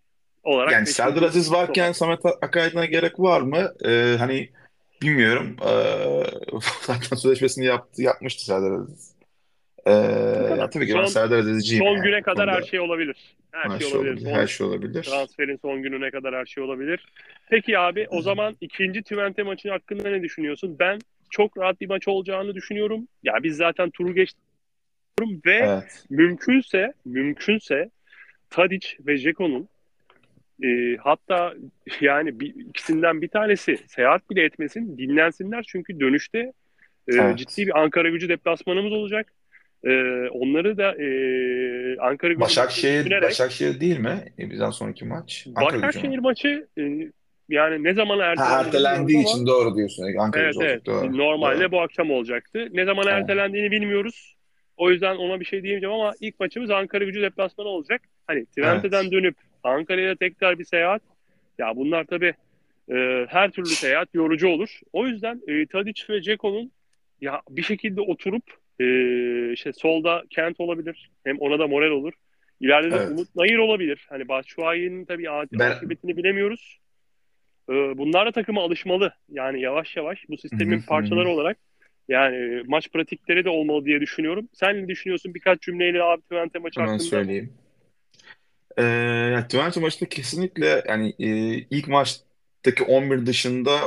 [0.43, 3.73] olarak Yani Serdar Aziz varken Samet Akaydın'a gerek var mı?
[3.85, 4.49] Ee, hani
[5.01, 5.55] bilmiyorum.
[5.65, 6.23] Ee,
[6.81, 9.11] zaten sözleşmesini yaptı, yapmıştı Serdar Aziz.
[9.85, 9.91] Ee,
[10.59, 12.67] ya tabii ki ben Son Serdar Aziz'ciyim son yani güne kadar her konuda.
[12.67, 13.35] şey olabilir.
[13.51, 14.11] Her Her şey şey olabilir.
[14.11, 15.03] olabilir, her şey olabilir.
[15.03, 17.05] transferin son gününe kadar her şey olabilir.
[17.49, 20.75] Peki abi o zaman ikinci Twente maçı hakkında ne düşünüyorsun?
[20.79, 23.07] Ben çok rahat bir maç olacağını düşünüyorum.
[23.23, 24.43] Ya biz zaten turu geçtik
[25.45, 27.89] ve Evet, mümkünse mümkünse
[28.49, 29.69] Tadic ve Dzeko'nun
[30.63, 31.53] e, hatta
[32.01, 36.53] yani bir, ikisinden bir tanesi seyahat bile etmesin, dinlensinler çünkü dönüşte
[37.07, 37.57] e, ciddi evet.
[37.57, 39.33] bir Ankara Gücü deplasmanımız olacak.
[39.83, 39.91] E,
[40.29, 41.07] onları da e,
[41.99, 44.25] Ankara Gücü Başakşehir, düşünerek Başakşehir değil mi?
[44.39, 45.47] E, bizden sonraki maç.
[45.55, 45.81] Ankara?
[45.81, 46.83] Başakşehir maçı e,
[47.49, 50.05] yani ne zaman ertelendi ertelendiği ama için doğru diyorsun.
[50.19, 51.17] Ankara evet gücü evet olacak, doğru.
[51.17, 51.71] normalde Doğru.
[51.71, 52.67] bu akşam olacaktı.
[52.71, 54.35] Ne zaman Evet, ertelendiğini bilmiyoruz.
[54.77, 58.01] O yüzden ona bir şey diyemeyeceğim ama ilk maçımız Ankara Gücü deplasmanı olacak.
[58.27, 59.11] Hani Twente'den evet.
[59.11, 61.01] dönüp Ankara'ya tekrar bir seyahat.
[61.57, 62.33] Ya bunlar tabii
[62.91, 64.79] e, her türlü seyahat yorucu olur.
[64.93, 66.71] O yüzden e, Tadic ve Ceko'nun
[67.21, 68.43] ya bir şekilde oturup
[68.79, 68.85] e,
[69.53, 71.11] işte solda Kent olabilir.
[71.23, 72.13] Hem ona da moral olur.
[72.61, 73.09] İleride de evet.
[73.11, 74.07] Umut Nayır olabilir.
[74.09, 76.79] Hani Batshuayi'nin tabii Ben akıbetini bilemiyoruz.
[77.69, 79.13] E, bunlar da takıma alışmalı.
[79.29, 81.57] Yani yavaş yavaş bu sistemin parçaları olarak
[82.09, 84.49] yani maç pratikleri de olmalı diye düşünüyorum.
[84.53, 87.07] Sen ne düşünüyorsun birkaç cümleyle abi Twente maçı hemen hakkında?
[87.09, 87.53] söyleyeyim.
[88.77, 88.83] Ee,
[89.33, 91.27] yani Twente maçında kesinlikle yani e,
[91.69, 93.77] ilk maçtaki 11 dışında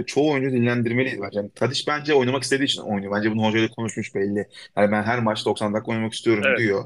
[0.00, 1.38] e, çoğu oyuncu dinlendirmeliyiz bence.
[1.38, 3.12] Yani Tadic bence oynamak istediği için oynuyor.
[3.16, 4.48] Bence bunu hocayla konuşmuş belli.
[4.76, 6.58] Yani ben her maç 90 dakika oynamak istiyorum Evet.
[6.58, 6.84] diyor.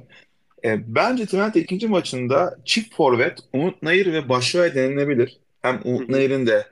[0.64, 5.40] E, bence Twente ikinci maçında çift forvet Umut Nayır ve Başakşehir denilebilir.
[5.62, 6.12] Hem Hı Umut hı.
[6.12, 6.66] Nayır'ın da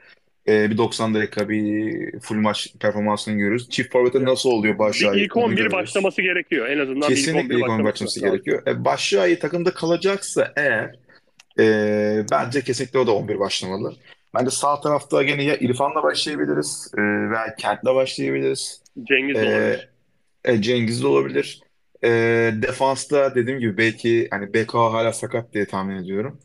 [0.49, 3.69] e, bir 90 dakika bir full maç performansını görürüz.
[3.71, 5.73] Çift forvete nasıl oluyor Başakşehir ilk onu 11 görürüz.
[5.73, 6.69] başlaması gerekiyor.
[6.69, 8.63] En azından Kesinlikle 11 ilk 11 başlaması gerekiyor.
[8.67, 10.95] E, Başakşehir takımda kalacaksa eğer
[11.59, 13.95] e, bence kesinlikle o da 11 başlamalı.
[14.35, 18.83] Bence sağ tarafta gene ya İrfan'la başlayabiliriz e, veya Kent'le başlayabiliriz.
[19.09, 19.89] Cengiz E, olabilir.
[20.45, 21.61] e, Cengiz de olabilir.
[22.05, 22.09] E,
[22.55, 26.41] defansta dediğim gibi belki hani BK hala sakat diye tahmin ediyorum.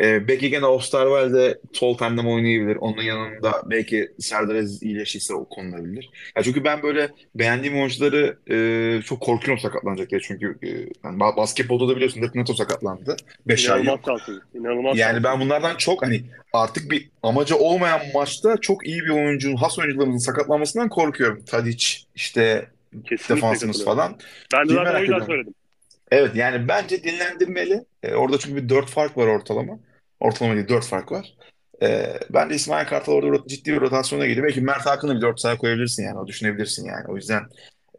[0.00, 2.76] E, belki gene Osterwalde sol tandem oynayabilir.
[2.76, 6.10] Onun yanında belki Serdar Aziz iyileşirse o konulabilir.
[6.36, 10.20] Ya çünkü ben böyle beğendiğim oyuncuları e, çok korkuyorum sakatlanacak diye.
[10.20, 10.68] Çünkü e,
[11.04, 13.16] yani ba- basketbolda da biliyorsun Dirk Neto sakatlandı.
[13.46, 14.38] 5 ay İnanılmaz yok.
[14.54, 15.40] İnanılmaz Yani ben şanssız.
[15.46, 20.88] bunlardan çok hani artık bir amacı olmayan maçta çok iyi bir oyuncunun, has oyuncularımızın sakatlanmasından
[20.88, 21.44] korkuyorum.
[21.44, 22.68] Tadic, işte
[23.04, 24.16] Kesinlikle defansımız falan.
[24.54, 25.54] Ben de zaten o yüzden söyledim.
[26.10, 27.84] Evet yani bence dinlendirmeli.
[28.02, 29.78] E, orada çünkü bir 4 fark var ortalama.
[30.20, 31.34] Ortalama değil 4 fark var.
[31.82, 34.46] E, bence İsmail Kartal orada ciddi bir rotasyona geliyor.
[34.46, 36.18] Belki Mert Hakan'ı bir 4 sahaya koyabilirsin yani.
[36.18, 37.04] O düşünebilirsin yani.
[37.08, 37.42] O yüzden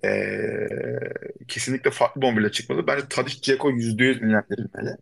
[0.05, 0.09] e,
[1.47, 2.87] kesinlikle farklı bir 11 ile çıkmalı.
[2.87, 4.97] Bence Tadic, Dzeko %100 dinlendirilmeli.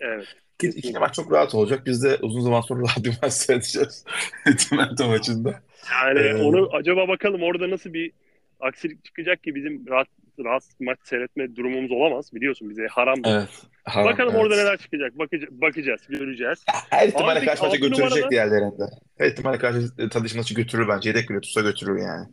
[0.00, 0.26] Evet.
[0.58, 1.86] Ki ikinci maç çok rahat olacak.
[1.86, 4.04] Biz de uzun zaman sonra rahat bir maç seyredeceğiz.
[4.44, 5.60] Twente maçında.
[6.04, 8.12] Yani E, onu acaba bakalım orada nasıl bir
[8.60, 10.08] aksilik çıkacak ki bizim rahat,
[10.44, 12.32] rahat maç seyretme durumumuz olamaz.
[12.32, 13.30] Biliyorsun bize haramdır.
[13.30, 13.48] evet.
[13.84, 14.64] Haram, Bakalım orada evet.
[14.64, 15.18] neler çıkacak.
[15.18, 16.64] Bakacağız, bakacağız göreceğiz.
[16.90, 18.82] Her ihtimalle karşı maça 6 götürecek numarada diğerlerinde.
[19.18, 21.08] Her ihtimalle karşı Tadic maçı götürür bence.
[21.08, 22.26] Yedek bile tutsa götürür yani.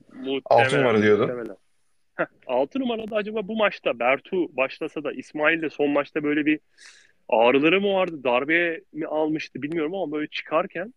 [0.45, 1.25] 6 muhtemelen numara diyordun.
[1.25, 1.57] muhtemelen.
[2.15, 6.59] Heh, 6 numarada acaba bu maçta Bertu başlasa da İsmail de son maçta böyle bir
[7.29, 10.93] ağrıları mı vardı, darbe mi almıştı bilmiyorum ama böyle çıkarken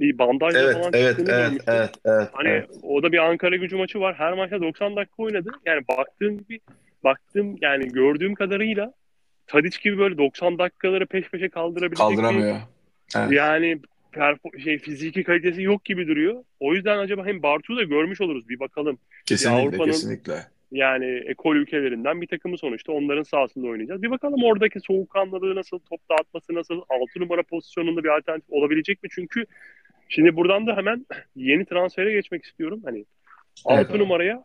[0.00, 1.74] bir bandajla Evet, falan evet, çıktığını evet, görmüştüm.
[1.76, 2.70] evet, evet, Hani evet.
[2.82, 4.14] o da bir Ankara gücü maçı var.
[4.18, 5.50] Her maçta 90 dakika oynadı.
[5.66, 6.60] Yani baktığım bir
[7.04, 8.92] baktığım yani gördüğüm kadarıyla
[9.46, 12.56] Tadic gibi böyle 90 dakikaları peş peşe kaldırabilecek bir Kaldıramıyor.
[13.16, 13.32] Evet.
[13.32, 13.78] yani
[14.12, 16.44] perfo- şey fiziki kalitesi yok gibi duruyor.
[16.60, 18.98] O yüzden acaba hem Bartu'yu da görmüş oluruz bir bakalım.
[19.26, 20.34] Kesinlikle, Avrupa'nın kesinlikle.
[20.72, 24.02] yani ekol ülkelerinden bir takımı sonuçta onların sahasında oynayacağız.
[24.02, 29.08] Bir bakalım oradaki soğukkanlılığı nasıl, top dağıtması nasıl, 6 numara pozisyonunda bir alternatif olabilecek mi?
[29.12, 29.44] Çünkü
[30.08, 32.80] şimdi buradan da hemen yeni transfere geçmek istiyorum.
[32.84, 32.98] Hani
[33.70, 33.98] Evet 6 abi.
[33.98, 34.44] numaraya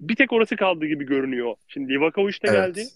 [0.00, 1.54] bir tek orası kaldı gibi görünüyor.
[1.68, 2.80] Şimdi Livakovic de geldi.
[2.80, 2.92] Evet.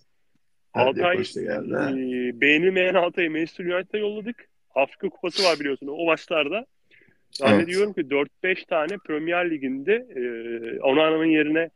[0.77, 2.01] Evet, Altay de geldi.
[2.01, 4.49] e, beğenilmeyen Altay'ı Manchester United'a yolladık.
[4.75, 6.57] Afrika Kupası var biliyorsun o maçlarda.
[6.57, 6.67] Evet.
[7.31, 10.23] Zannediyorum ki 4-5 tane Premier Lig'inde e,
[10.81, 11.71] Onana'nın yerine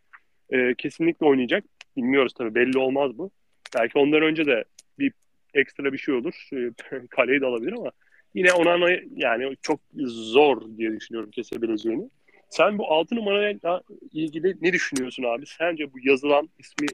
[0.50, 1.64] e, kesinlikle oynayacak.
[1.96, 3.30] Bilmiyoruz tabii belli olmaz bu.
[3.78, 4.64] Belki ondan önce de
[4.98, 5.12] bir
[5.54, 6.48] ekstra bir şey olur.
[6.52, 6.70] E,
[7.10, 7.90] kaleyi de alabilir ama
[8.36, 12.10] yine Onana yani çok zor diye düşünüyorum kesebileceğini.
[12.50, 15.46] Sen bu 6 numarayla ilgili ne düşünüyorsun abi?
[15.46, 16.86] Sence bu yazılan ismi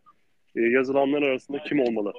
[0.57, 2.13] e, yazılanlar arasında kim olmalı?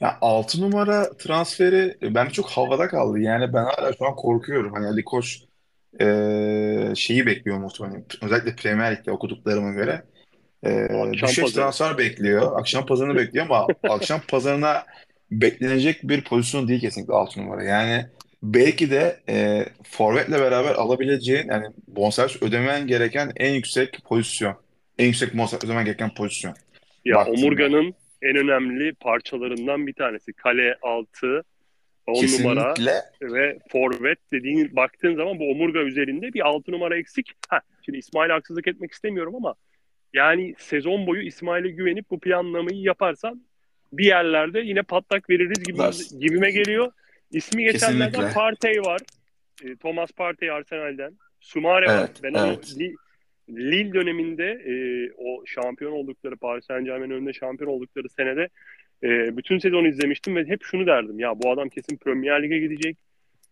[0.00, 3.18] Ya 6 numara transferi e, bence çok havada kaldı.
[3.18, 4.72] Yani ben hala şu an korkuyorum.
[4.72, 5.42] Hani Ali Koç
[6.00, 6.06] e,
[6.96, 8.04] şeyi bekliyor muhtemelen.
[8.22, 10.02] Özellikle Premier Lig'de okuduklarıma göre.
[10.66, 12.60] E, düşeş transfer bekliyor.
[12.60, 14.84] Akşam pazarını bekliyor ama akşam pazarına
[15.30, 17.62] beklenecek bir pozisyon değil kesinlikle 6 numara.
[17.62, 18.06] Yani
[18.42, 24.54] belki de e, forvetle beraber alabileceğin yani bonservis ödemen gereken en yüksek pozisyon.
[24.98, 26.54] En yüksek bonservis ödemen gereken pozisyon.
[27.04, 27.40] Ya baktığında.
[27.40, 30.32] omurganın en önemli parçalarından bir tanesi.
[30.32, 31.42] Kale altı,
[32.06, 32.92] on numara Kesinlikle.
[33.22, 37.32] ve forvet dediğin baktığın zaman bu omurga üzerinde bir 6 numara eksik.
[37.50, 39.54] Heh, şimdi İsmail'e haksızlık etmek istemiyorum ama
[40.14, 43.45] yani sezon boyu İsmail'e güvenip bu planlamayı yaparsan
[43.92, 45.78] bir yerlerde yine patlak veririz gibi
[46.20, 46.92] gibime geliyor.
[47.30, 48.32] İsmi geçenlerden.
[48.32, 49.00] Partey var.
[49.64, 51.12] E, Thomas Partey Arsenal'den.
[51.40, 51.98] Sumare var.
[51.98, 52.74] Evet, Ben evet.
[52.74, 52.96] onu Li-
[53.50, 54.74] Lille döneminde e,
[55.18, 58.48] o şampiyon oldukları Paris Saint-Germain'in önünde şampiyon oldukları senede
[59.02, 61.18] e, bütün sezon izlemiştim ve hep şunu derdim.
[61.18, 62.96] Ya bu adam kesin Premier Lig'e gidecek.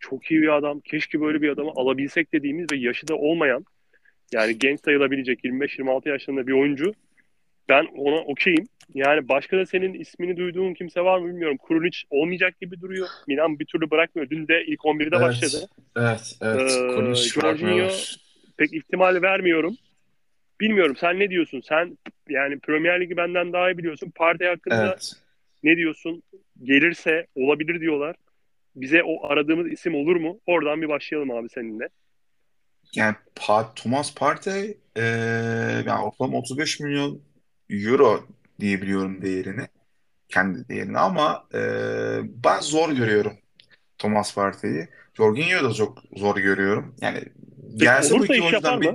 [0.00, 0.80] Çok iyi bir adam.
[0.80, 3.64] Keşke böyle bir adamı alabilsek dediğimiz ve yaşı da olmayan
[4.32, 6.92] yani genç sayılabilecek 25-26 yaşlarında bir oyuncu.
[7.68, 8.68] Ben ona okeyim.
[8.94, 11.56] Yani başka da senin ismini duyduğun kimse var mı bilmiyorum.
[11.56, 13.08] Kurunic olmayacak gibi duruyor.
[13.26, 14.30] Milan bir türlü bırakmıyor.
[14.30, 15.68] Dün de ilk 11'de Evet, başladı.
[15.96, 16.60] evet, evet.
[16.60, 17.88] Ee, hiç Jorginho
[18.56, 19.76] pek ihtimal vermiyorum.
[20.60, 21.60] Bilmiyorum sen ne diyorsun?
[21.60, 21.98] Sen
[22.28, 24.12] yani Premier Ligi benden daha iyi biliyorsun.
[24.14, 25.12] Partey hakkında Evet.
[25.62, 26.22] ne diyorsun?
[26.62, 28.16] Gelirse olabilir diyorlar.
[28.76, 30.40] Bize o aradığımız isim olur mu?
[30.46, 31.88] Oradan bir başlayalım abi seninle.
[32.94, 35.02] Yani Pa- Thomas Partey e,
[35.86, 37.20] yani ortalama 35 milyon
[37.70, 38.24] euro
[38.60, 39.66] diyebiliyorum değerini.
[40.28, 41.60] Kendi değerini ama e,
[42.44, 43.32] ben zor görüyorum
[43.98, 44.88] Thomas Partey'i.
[45.14, 46.94] Jorginho'yu da çok zor görüyorum.
[47.00, 47.22] Yani
[47.76, 48.90] gelse bu iki oyuncudan bir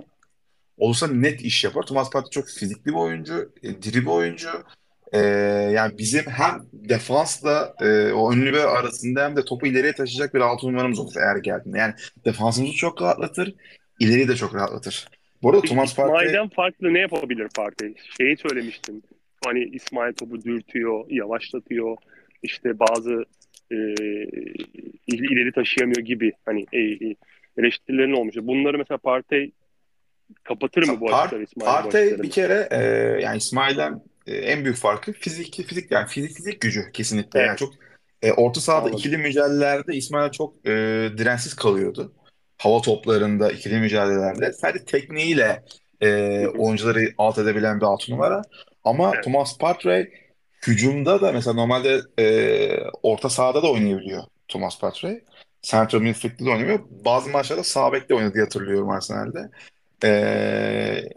[0.78, 1.84] olursa net iş yapar.
[1.84, 4.50] Thomas Partey çok fizikli bir oyuncu, e, diri bir oyuncu.
[5.12, 5.20] E,
[5.74, 10.40] yani bizim hem defansla e, o ön libero arasında hem de topu ileriye taşıyacak bir
[10.40, 11.78] altı numaramız olur eğer geldiğinde.
[11.78, 11.94] Yani
[12.26, 13.56] defansımızı çok rahatlatır,
[14.00, 15.08] ileriyi de çok rahatlatır.
[15.44, 17.94] Bu arada Thomas Partey İsmail'den farklı ne yapabilir Partey?
[18.18, 19.04] Şeyi söylemiştin.
[19.46, 21.98] Hani İsmail topu dürtüyor, yavaşlatıyor.
[22.44, 23.26] İşte bazı
[23.72, 23.76] e,
[25.08, 26.32] il- ileri taşıyamıyor gibi.
[26.46, 27.16] Hani e, e,
[27.58, 28.48] eleştirilerin olmuştu.
[28.48, 29.52] Bunları mesela Partey
[30.44, 32.82] kapatır mı bu Par açıkları İsmail'in bu Partey bir kere e,
[33.22, 37.40] yani İsmail'den e, en büyük farkı fizik fizik yani fizik fizik gücü kesinlikle.
[37.40, 37.74] Yani Evet, çok
[38.22, 39.00] e, orta sahada anladım.
[39.00, 40.72] ikili mücadelelerde İsmail çok e,
[41.18, 42.14] dirensiz kalıyordu.
[42.60, 45.64] Hava toplarında ikili mücadelelerde sadece tekniğiyle
[46.02, 46.08] e,
[46.48, 48.42] oyuncuları alt edebilen bir altı numara.
[48.84, 50.10] Ama Evet, Thomas Partey
[50.68, 52.26] hücumda da mesela normalde e,
[53.04, 55.24] orta sahada da oynayabiliyor Thomas Partey.
[55.62, 56.80] Central midfield'de de oynayabiliyor.
[57.06, 59.50] Bazı maçlarda sağ bekte oynadı hatırlıyorum Arsenal'de.
[60.04, 60.10] Ee,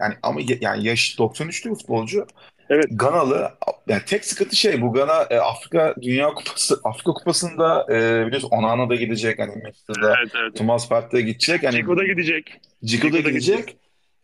[0.00, 2.26] yani ama ya- yani yaş 93'lü bir futbolcu.
[2.72, 3.50] Evet, Ganalı.
[3.88, 8.90] Yani tek sıkıntı şey bu Gana e, Afrika Dünya Kupası Afrika Kupası'nda e, biliyorsun Onana
[8.90, 10.56] da gidecek hani Meksika'da evet, evet.
[10.56, 12.60] Thomas Partey gidecek hani Chico da gidecek.
[12.84, 13.58] Ciku da gidecek.
[13.58, 13.76] gidecek.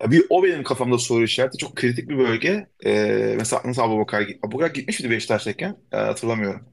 [0.03, 1.59] Ya bir o benim kafamda soru işareti.
[1.59, 2.67] Çok kritik bir bölge.
[2.85, 5.77] Ee, mesela nasıl Abubakar, Abubakar gitmiş miydi Beşiktaş'tayken?
[5.93, 6.69] Ee, hatırlamıyorum.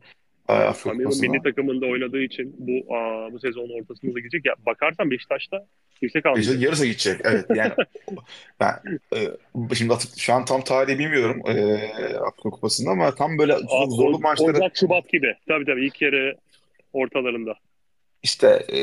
[0.54, 4.46] Afrika Cameroon milli takımında oynadığı için bu aa, bu sezon ortasında da gidecek.
[4.46, 6.62] Ya bakarsan Beşiktaş'ta kimse Beşiktaş kalmayacak.
[6.62, 7.22] yarısı gidecek.
[7.24, 7.72] Evet yani
[8.60, 8.74] ben
[9.16, 9.20] e,
[9.76, 11.54] şimdi hatır- şu an tam tarihi bilmiyorum e,
[12.18, 15.34] Afrika Kupası'nda ama tam böyle Aa, zorlu O- maçları Ocak Şubat gibi.
[15.48, 16.36] Tabii tabii ilk yarı
[16.94, 17.54] ortalarında.
[18.24, 18.80] işte e,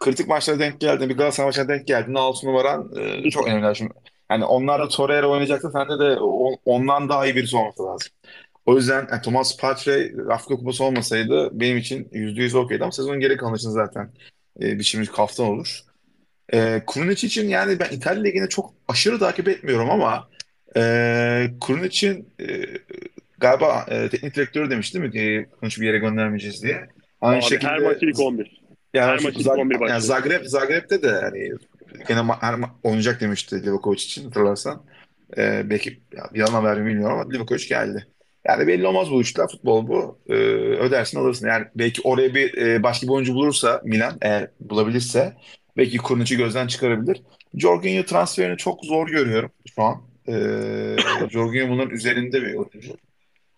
[0.00, 2.90] kritik maçlara denk geldiğinde bir Galatasaray maçına denk geldiğinde 6 numaran
[3.24, 3.76] e, çok önemli.
[3.76, 3.92] Şimdi,
[4.30, 8.12] yani onlar da Torreira oynayacaksa sende de o- ondan daha iyi birisi olması lazım.
[8.66, 13.36] O yüzden yani Thomas Partey Afrika Kupası olmasaydı benim için %100 okeydi ama sezonun geri
[13.36, 14.10] kalanı için zaten
[14.60, 15.80] e, biçimimiz kaftan olur.
[16.52, 20.28] E, Krunic için yani ben İtalya Ligi'ni çok aşırı takip etmiyorum ama
[20.76, 20.80] e,
[21.66, 22.64] Krunic'in e,
[23.38, 25.20] galiba e, teknik direktörü demiş değil mi?
[25.20, 26.88] E, Krunic bir yere göndermeyeceğiz diye.
[27.20, 28.62] Aynı Abi her şekilde maç ilk 11.
[28.94, 30.00] yani Her maç ilk Zag 11 yani.
[30.00, 31.52] Zagreb Zagreb'de de hani
[32.08, 34.84] gene ma- her ma- oynayacak demişti Livakovic için hatırlarsan.
[35.36, 38.06] Ee, belki ya, yalan haber mi bilmiyorum ama Livakovic geldi.
[38.48, 39.46] Yani belli olmaz bu işler.
[39.48, 40.18] Futbol bu.
[40.28, 41.48] Ee, ödersin alırsın.
[41.48, 45.36] Yani belki oraya bir e, başka bir oyuncu bulursa Milan eğer bulabilirse
[45.76, 47.22] belki Kurnic'i gözden çıkarabilir.
[47.54, 50.02] Jorginho transferini çok zor görüyorum şu an.
[50.28, 50.96] Ee,
[51.30, 52.96] Jorginho bunların üzerinde bir oyuncu.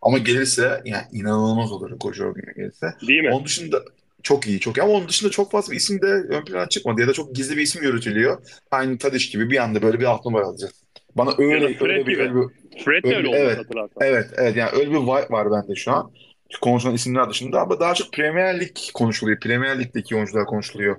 [0.03, 2.87] Ama gelirse yani inanılmaz olur Jorginho gelirse.
[3.09, 3.31] Değil mi?
[3.33, 3.83] Onun dışında
[4.22, 4.83] çok iyi, çok iyi.
[4.83, 7.57] Ama onun dışında çok fazla bir isim de ön plana çıkmadı ya da çok gizli
[7.57, 8.42] bir isim yürütülüyor.
[8.70, 10.83] Aynı Tadiç gibi bir anda böyle bir alt numara alacağız.
[11.16, 12.44] Bana öyle öyle bir öyle bir
[12.85, 14.03] Fred de öyle öyle evet hatırlarsan.
[14.03, 16.12] evet evet yani öyle bir vibe var bende şu an.
[16.51, 19.41] Şu konuşulan isimler dışında ama daha çok Premier Lig konuşuluyor.
[19.41, 20.97] Premier Lig'deki oyuncular konuşuluyor.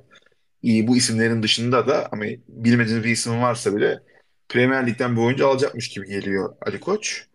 [0.61, 3.99] İyi bu isimlerin dışında da ama bilmediğiniz bir isim varsa bile
[4.49, 7.25] Premier Lig'den bir oyuncu alacakmış gibi geliyor Ali Koç.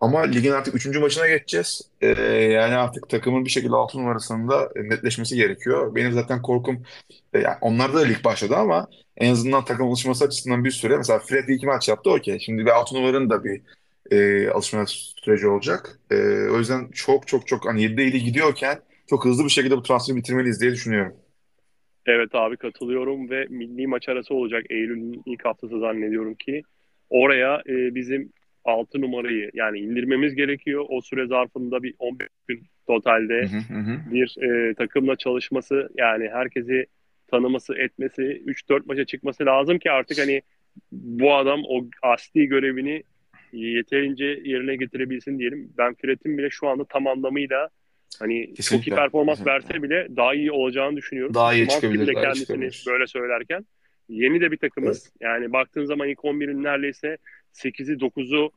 [0.00, 1.90] Ama ligin artık üçüncü maçına geçeceğiz.
[2.00, 2.06] Ee,
[2.52, 5.94] yani artık takımın bir şekilde altı numarasında netleşmesi gerekiyor.
[5.94, 6.82] Benim zaten korkum
[7.34, 10.96] e, yani onlarda da lig başladı ama en azından takım alışması açısından bir süre.
[10.96, 12.38] Mesela Fred iki maç yaptı okey.
[12.40, 13.62] Şimdi bir altı numaranın da bir
[14.10, 15.98] e, alışma süreci olacak.
[16.10, 16.16] E,
[16.48, 20.16] o yüzden çok çok çok hani 7'de 7 gidiyorken çok hızlı bir şekilde bu transferi
[20.16, 21.16] bitirmeliyiz diye düşünüyorum.
[22.06, 26.62] Evet abi katılıyorum ve milli maç arası olacak Eylül'ün ilk haftası zannediyorum ki.
[27.10, 28.32] Oraya e, bizim
[28.64, 30.84] 6 numarayı yani indirmemiz gerekiyor.
[30.88, 34.12] O süre zarfında bir 15 gün totalde Hı hı hı.
[34.12, 36.86] bir e, takımla çalışması yani herkesi
[37.30, 40.42] tanıması etmesi 3-4 maça çıkması lazım ki artık hani
[40.92, 43.02] bu adam o asli görevini
[43.52, 45.72] yeterince yerine getirebilsin diyelim.
[45.78, 47.68] Ben Fred'in bile şu anda tam anlamıyla
[48.18, 48.94] hani çok iyi Kesinlikle.
[48.96, 49.52] performans Kesinlikle.
[49.68, 51.34] verse bile daha iyi olacağını düşünüyorum.
[51.34, 52.84] Daha iyi Szymanski çıkabilir, daha kendisini çıkabilir.
[52.88, 53.66] böyle söylerken
[54.08, 55.02] yeni de bir takımız.
[55.06, 55.12] Evet.
[55.20, 57.18] Yani baktığın zaman ilk 11'in neredeyse
[57.54, 58.50] 8'i 9'u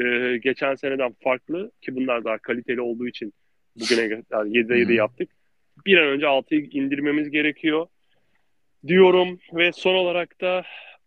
[0.00, 3.32] e, geçen seneden farklı ki bunlar daha kaliteli olduğu için
[3.80, 4.92] bugüne kadar 7'de Hı 7 hı.
[4.92, 5.30] yaptık.
[5.86, 7.86] Bir an önce 6'yı indirmemiz gerekiyor
[8.86, 10.64] diyorum ve son olarak da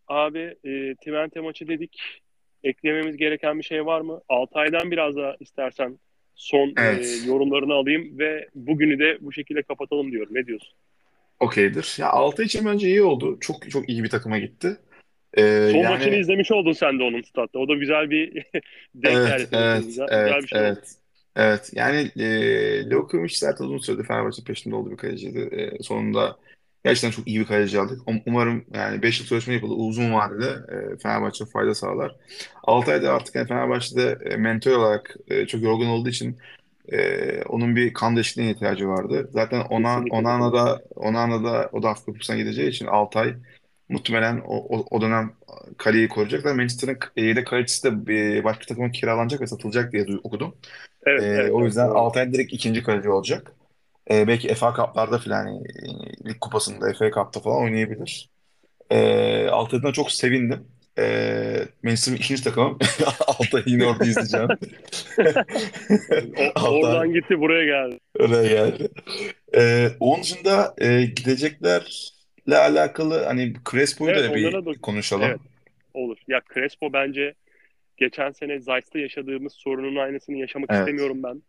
[0.08, 2.22] abi e, Twente maçı dedik.
[2.64, 4.22] Eklememiz gereken bir şey var mı?
[4.30, 6.00] Altay'dan biraz daha istersen
[6.36, 7.24] son e, Evet.
[7.28, 10.34] yorumlarını alayım ve bugünü de bu şekilde kapatalım diyorum.
[10.36, 10.74] Ne diyorsun?
[11.40, 11.96] Okeydir.
[12.00, 13.38] Ya Altay için bence iyi oldu.
[13.42, 14.78] Çok çok iyi bir takıma gitti.
[15.38, 17.60] Ee, Son maçını yani izlemiş oldun sen de onun statta.
[17.60, 18.34] O da güzel bir
[18.96, 19.58] denk geldi evet, için.
[19.58, 20.68] evet, Güzel, evet, güzel bir şey oldu.
[20.68, 20.96] evet.
[21.36, 21.72] Evet.
[21.74, 22.26] Yani e,
[22.90, 25.40] Livakovic zaten uzun süredir Fenerbahçe peşinde olduğu bir kaleciydi.
[25.40, 26.38] E, sonunda
[26.86, 28.00] gerçekten çok iyi bir kaleci aldık.
[28.08, 29.74] Um- Umarım yani 5 yıl sözleşme yapıldı.
[29.74, 30.46] Uzun vadede
[30.96, 32.16] e, Fenerbahçe fayda sağlar.
[32.64, 36.38] Altay da artık yani Fenerbahçe'de e, mentor olarak e, çok yorgun olduğu için
[36.92, 39.30] e, onun bir kan değişikliğine ihtiyacı vardı.
[39.34, 43.36] Zaten ona Onana da Onana da o da Afrika Kupası'na gideceği için Altay
[43.90, 45.32] muhtemelen o, o, o dönem
[45.78, 46.54] kaleyi koruyacaklar.
[46.56, 50.56] Manchester'ın yedek kalecisi de e, başka takıma kiralanacak ve satılacak diye okudum.
[51.06, 51.90] Evet, E, evet, o evet yüzden doğru.
[51.90, 53.54] Altay direkt ikinci kaleci olacak.
[54.12, 58.30] E, belki FA Cup'larda falan yani, e, Lig Kupası'nda, FA Cup'ta falan oynayabilir.
[58.90, 60.68] E, Altay'dan çok sevindim.
[61.00, 62.78] E, Manchester'ın ikinci takımım.
[63.28, 64.48] Altay'ı yine orada izleyeceğim.
[66.56, 68.00] Altay oradan gitti buraya geldi.
[68.20, 68.90] oraya geldi.
[69.56, 75.40] E, onun dışında e, gideceklerle alakalı hani Crespo'yu Evet da bir da evet konuşalım.
[75.94, 76.18] olur.
[76.28, 77.34] Ya Crespo bence
[77.98, 80.80] geçen sene Zayt'ta yaşadığımız sorunun aynısını yaşamak Evet.
[80.80, 81.42] istemiyorum ben.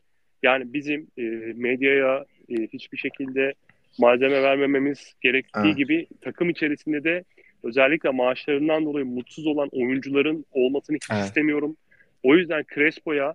[0.42, 1.23] Yani bizim e,
[1.57, 3.53] medyaya e, hiçbir şekilde
[3.99, 5.77] malzeme vermememiz gerektiği Evet.
[5.77, 7.25] gibi takım içerisinde de
[7.63, 11.25] özellikle maaşlarından dolayı mutsuz olan oyuncuların olmasını hiç Evet.
[11.25, 11.77] istemiyorum.
[12.23, 13.35] O yüzden Crespo'ya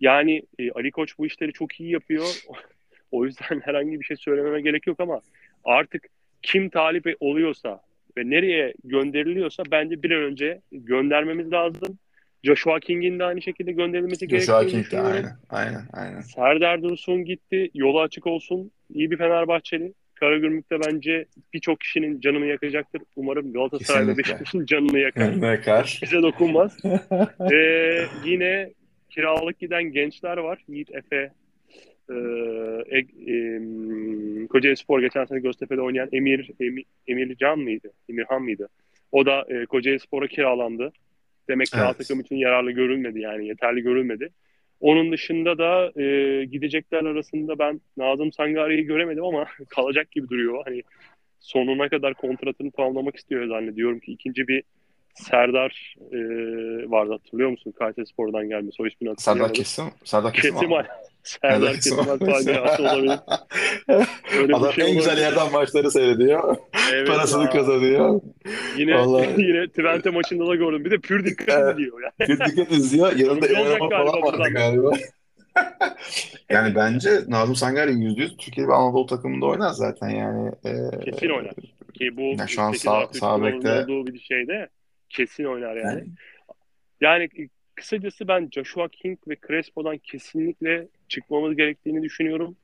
[0.00, 2.26] yani e, Ali Koç bu işleri çok iyi yapıyor.
[3.12, 5.20] O yüzden herhangi bir şey söylememe gerek yok ama
[5.64, 6.06] artık
[6.42, 7.80] kim talip oluyorsa
[8.18, 11.98] ve nereye gönderiliyorsa bence bir an önce göndermemiz lazım.
[12.44, 15.36] Joshua King'in de aynı şekilde gönderilmesi Joshua gerektiğini King de aynen.
[15.50, 15.82] Aynen.
[15.92, 16.20] Aynen.
[16.20, 17.70] Serdar Dursun gitti.
[17.74, 18.70] Yolu açık olsun.
[18.94, 19.92] İyi bir Fenerbahçeli.
[20.14, 21.24] Karagümrük'te bence
[21.54, 23.02] birçok kişinin canını yakacaktır.
[23.16, 24.18] Umarım Galatasaray ve Kesinlikle.
[24.18, 25.40] Beşiktaş'ın canını yakar.
[25.40, 25.98] Ne kar?
[26.02, 26.78] Bize dokunmaz.
[27.52, 28.70] Ee, yine
[29.10, 30.58] kiralık giden gençler var.
[30.68, 31.32] Yiğit Efe,
[32.10, 32.14] e,
[32.90, 37.92] e, e, Kocaelispor geçen sene Göztepe'de oynayan Emir, Emir Emircan mıydı?
[38.08, 38.68] Emirhan mıydı?
[39.12, 40.92] O da e, Kocaelispor'a kiralandı.
[41.48, 41.98] Demek ki A Evet.
[41.98, 44.28] takım için yararlı görülmedi yani yeterli görülmedi.
[44.80, 50.62] Onun dışında da e, gidecekler arasında ben Nazım Sangari'yi göremedim ama kalacak gibi duruyor.
[50.64, 50.82] Hani
[51.40, 54.62] sonuna kadar kontratını tamamlamak istiyor zannediyorum ki ikinci bir
[55.14, 56.18] Serdar e,
[56.90, 57.72] vardı hatırlıyor musun?
[57.78, 59.54] Kayserispor'dan gelme soy ismini Serdar hatırlayamadım.
[59.54, 59.84] Kesim.
[60.04, 60.86] Serdar Kesim Kesim abi.
[61.28, 62.24] Serdar abi.
[62.32, 63.18] faciası olabilir.
[64.38, 65.26] Öyle Adam şey en güzel olabilir.
[65.26, 66.56] yerden maçları seyrediyor.
[66.92, 67.50] Evet Parasını ya.
[67.50, 68.20] kazanıyor.
[68.78, 70.84] Yine Vallahi yine Twente maçında da gördüm.
[70.84, 71.74] Bir de pür dikkat evet.
[71.74, 72.28] izliyor yani.
[72.28, 73.16] Bir dikkat izliyor.
[73.16, 74.90] Yanında Emre falan vardı galiba.
[76.50, 80.52] Yani bence Nazım Sangare %100 Türkiye ve Anadolu takımında oynar zaten yani.
[80.64, 81.54] Ee, Kesin oynar.
[81.94, 84.68] Ki bu ya şu an 8 sağ, artı 3 sağ bekte olduğu bir şeyde
[85.08, 85.86] kesin oynar yani.
[85.88, 86.08] yani
[87.00, 87.28] Yani
[87.78, 92.56] kısacası ben Joshua King ve Crespo'dan kesinlikle çıkmamız gerektiğini düşünüyorum.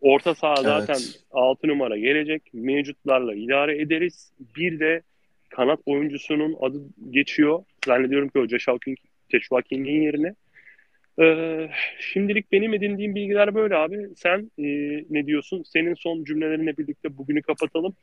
[0.00, 2.42] Orta saha zaten evet 6 numara gelecek.
[2.52, 4.32] Mevcutlarla idare ederiz.
[4.56, 5.02] Bir de
[5.48, 6.78] kanat oyuncusunun adı
[7.10, 7.64] geçiyor.
[7.86, 8.98] Zannediyorum ki o Joshua, King,
[9.28, 10.34] Joshua King'in yerine.
[11.20, 14.08] Ee, şimdilik benim edindiğim bilgiler böyle abi.
[14.16, 14.64] Sen e,
[15.10, 15.62] ne diyorsun?
[15.62, 17.94] Senin son cümlelerinle birlikte bugünü kapatalım.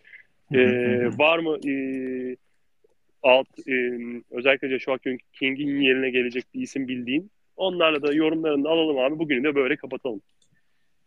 [0.53, 1.73] Ee, var mı e,
[3.23, 3.73] alt e,
[4.31, 4.97] özellikle Joshua
[5.33, 7.31] King'in yerine gelecek bir isim bildiğin?
[7.55, 9.19] Onlarla da yorumlarını da alalım abi.
[9.19, 10.21] Bugünü de böyle kapatalım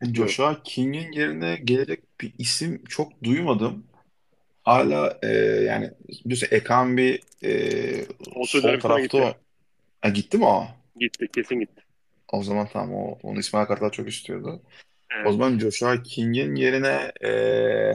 [0.02, 0.14] diyorum.
[0.28, 3.86] Joshua King'in yerine gelecek bir isim çok duymadım.
[4.62, 5.28] Hala e,
[5.66, 5.90] yani
[6.24, 7.50] biliyorsun Ekambi e,
[8.36, 8.82] O sol gitti.
[8.82, 9.34] tarafta
[10.02, 10.66] ha, gitti mi o?
[10.96, 11.28] Gitti.
[11.32, 11.82] Kesin gitti.
[12.32, 14.62] O zaman tamam o, onu İsmail Kartal çok istiyordu.
[15.26, 15.32] O Evet.
[15.32, 17.28] zaman Joshua King'in yerine e,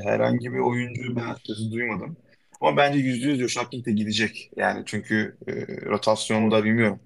[0.03, 2.17] herhangi bir oyuncu ben açıkçası duymadım.
[2.61, 4.51] Ama bence %100 Joshua King de gidecek.
[4.55, 5.53] Yani çünkü e,
[5.85, 5.85] Doğru.
[5.85, 6.99] rotasyonda bilmiyorum.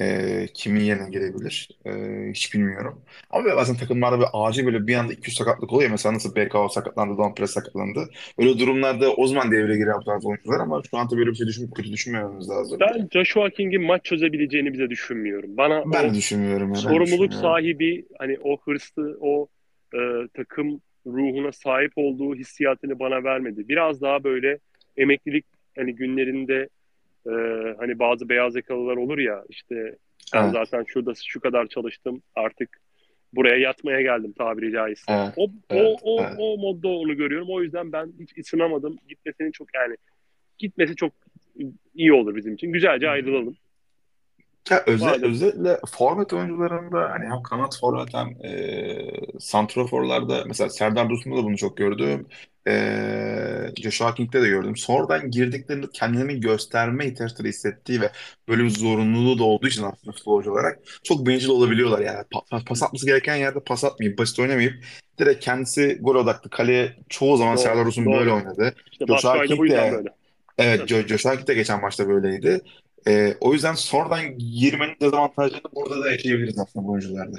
[0.00, 1.68] E, kimin yerine girebilir?
[1.86, 1.90] E,
[2.30, 3.02] hiç bilmiyorum.
[3.30, 5.90] Ama bazen takımlarda böyle acil böyle bir anda 200 sakatlık oluyor.
[5.90, 8.08] Mesela nasıl BKO sakatlandı, Don Press sakatlandı.
[8.38, 11.46] Böyle durumlarda o zaman devreye giriyor bu tarz oyuncular ama şu anda böyle bir şey
[11.46, 12.80] düşün, kötü düşünmememiz lazım.
[12.80, 15.56] Ben Joshua King'in maç çözebileceğini bize düşünmüyorum.
[15.56, 17.40] Bana Ben o düşünmüyorum ya, ben de sorumluluk düşünmüyorum.
[17.40, 19.48] sahibi, hani o hırslı, o
[19.94, 19.98] e,
[20.34, 23.68] takım ruhuna sahip olduğu hissiyatını bana vermedi.
[23.68, 24.58] Biraz daha böyle
[24.96, 25.44] emeklilik
[25.76, 26.68] hani günlerinde
[27.26, 27.30] e,
[27.78, 29.96] hani bazı beyaz yakalılar olur ya işte
[30.34, 32.80] ben Evet, zaten şurada şu kadar çalıştım artık
[33.32, 35.12] buraya yatmaya geldim tabiri caizse.
[35.12, 36.34] evet, O, o, evet, o, evet.
[36.38, 37.48] o modda onu görüyorum.
[37.50, 38.96] O yüzden ben hiç ısınamadım.
[39.08, 39.96] Gitmesini çok yani
[40.58, 41.12] gitmesi çok
[41.94, 42.72] iyi olur bizim için.
[42.72, 43.56] Güzelce ayrılalım.
[44.70, 51.10] Ya özel, Madem özellikle forvet oyuncularında hani hem kanat forvet hem e, santraforlarda mesela Serdar
[51.10, 52.28] Dursun'da da bunu çok gördüm.
[52.68, 54.76] E, Joshua King'de de gördüm.
[54.76, 58.10] Sonradan girdiklerinde kendilerini gösterme ihtiyaçları hissettiği ve
[58.48, 62.18] böyle bir zorunluluğu da olduğu için aslında futbolcu olarak çok bencil olabiliyorlar yani.
[62.18, 64.84] Pa- pa- pas atması gereken yerde pas atmayıp, basit oynamayıp
[65.18, 66.50] direkt kendisi gol odaklı.
[66.50, 68.34] Kaleye çoğu zaman doğru, Serdar böyle doğru.
[68.34, 68.74] oynadı.
[68.92, 70.08] İşte Joshua King de böyle.
[70.58, 72.60] Evet, Jo- Josh Hart de geçen maçta böyleydi.
[73.08, 77.36] Ee, o yüzden sonradan girmenin dezavantajlarını burada da yaşayabiliriz aslında bu oyuncularda.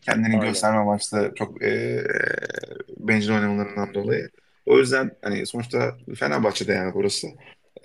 [0.00, 0.40] Kendini Aynen.
[0.40, 2.02] gösterme amaçlı çok e,
[2.96, 4.30] bencil oynamalarından dolayı.
[4.66, 7.28] O yüzden hani sonuçta Fenerbahçe'de yani burası.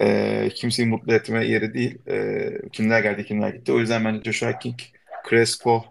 [0.01, 1.97] E, kimseyi mutlu etme yeri değil.
[2.07, 3.73] E, kimler geldi kimler gitti.
[3.73, 4.79] O yüzden bence Joshua King,
[5.29, 5.85] Crespo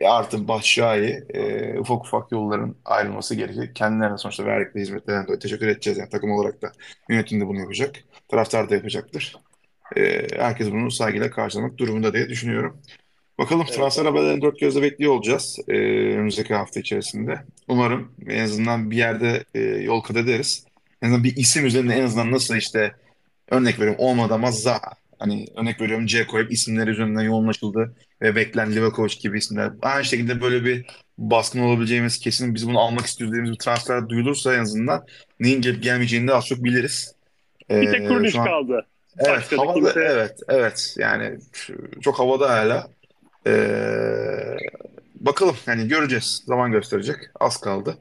[0.00, 3.74] e, artı Batshuayi e, ufak ufak yolların ayrılması gerekir.
[3.74, 5.98] Kendilerine sonuçta verdikleri hizmetlerden dolayı teşekkür edeceğiz.
[5.98, 6.72] Yani takım olarak da
[7.08, 7.96] yönetim de bunu yapacak.
[8.28, 9.36] Taraftar da yapacaktır.
[9.96, 12.82] E, herkes bunu saygıyla karşılamak durumunda diye düşünüyorum.
[13.38, 15.72] Bakalım Evet transfer haberlerini dört gözle bekliyor olacağız e,
[16.14, 17.40] önümüzdeki hafta içerisinde.
[17.68, 20.64] Umarım en azından bir yerde e, yol kat ederiz.
[21.02, 22.92] En azından bir isim üzerinde en azından nasıl işte
[23.50, 24.92] örnek veriyorum olmadı ama Zaha.
[25.18, 29.72] Hani örnek veriyorum Dzeko hep isimler üzerinden yoğunlaşıldı ve beklen Livakovic gibi isimler.
[29.82, 30.86] Aynı şekilde böyle bir
[31.18, 35.04] baskın olabileceğimiz kesin biz bunu almak istiyoruz bir transfer duyulursa en azından
[35.40, 37.14] neyin gelip gelmeyeceğini de az çok biliriz.
[37.70, 38.86] Bir tek E, Kurniç şu an kaldı.
[39.18, 41.38] evet Başka da havalı kimse evet evet yani
[42.02, 42.88] çok havada hala.
[43.46, 44.56] Ee,
[45.14, 46.42] bakalım yani göreceğiz.
[46.46, 47.16] Zaman gösterecek.
[47.40, 47.98] Az kaldı.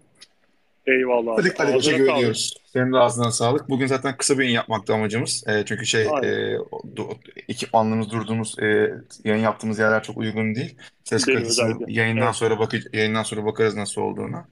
[0.87, 1.37] eyvallah.
[1.37, 1.97] Hadi Koç'a Ağzına sağlık.
[1.97, 2.53] güveniyoruz.
[2.73, 3.69] Senin de ağzına sağlık.
[3.69, 5.43] Bugün zaten kısa bir yayın yapmakta amacımız.
[5.47, 6.29] Ee, çünkü şey Aynen.
[6.29, 7.17] e, o- du-
[7.49, 10.75] ekipmanlarımız durduğumuz e, yayın yaptığımız yerler çok uygun değil.
[11.03, 11.93] Ses kalitesini özellikle.
[11.93, 12.35] yayından Evet.
[12.35, 14.43] sonra bakı yayından sonra bakarız nasıl olduğunu.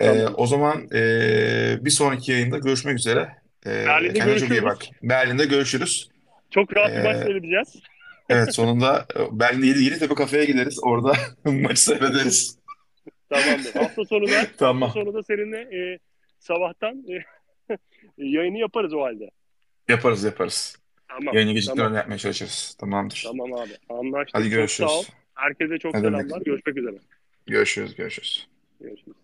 [0.00, 0.46] Ee, o Tamamdır.
[0.46, 3.28] zaman e, bir sonraki yayında görüşmek üzere.
[3.66, 4.80] Ee, Berlin'de çok iyi bak.
[4.80, 4.98] görüşürüz.
[5.02, 6.08] Berlin'de görüşürüz.
[6.50, 7.68] Çok rahat bir maç Ee, seyredeceğiz.
[8.28, 10.78] Evet sonunda e, Berlin'de Yedi- Yeditepe kafeye gideriz.
[10.82, 11.12] Orada
[11.44, 12.58] maçı seyrederiz.
[13.30, 13.74] Tamamdır.
[13.74, 14.90] Hafta sonu da hafta Tamam.
[14.90, 15.98] sonu da seninle e,
[16.38, 17.24] sabahtan e,
[18.18, 19.30] yayını yaparız o halde.
[19.88, 20.76] Yaparız yaparız.
[21.08, 21.34] Tamam.
[21.34, 21.96] Yayını gecikmeden Tamam.
[21.96, 22.76] yapmaya çalışırız.
[22.80, 23.22] Tamamdır.
[23.26, 23.72] Tamam abi.
[23.88, 24.34] Anlaştık.
[24.34, 25.04] Hadi Çok sağ ol.
[25.04, 25.10] görüşürüz.
[25.34, 26.20] Herkese çok Ne demek?
[26.20, 26.44] selamlar.
[26.46, 26.96] Görüşmek üzere.
[27.46, 28.48] Görüşürüz görüşürüz.
[28.80, 29.16] Görüşürüz.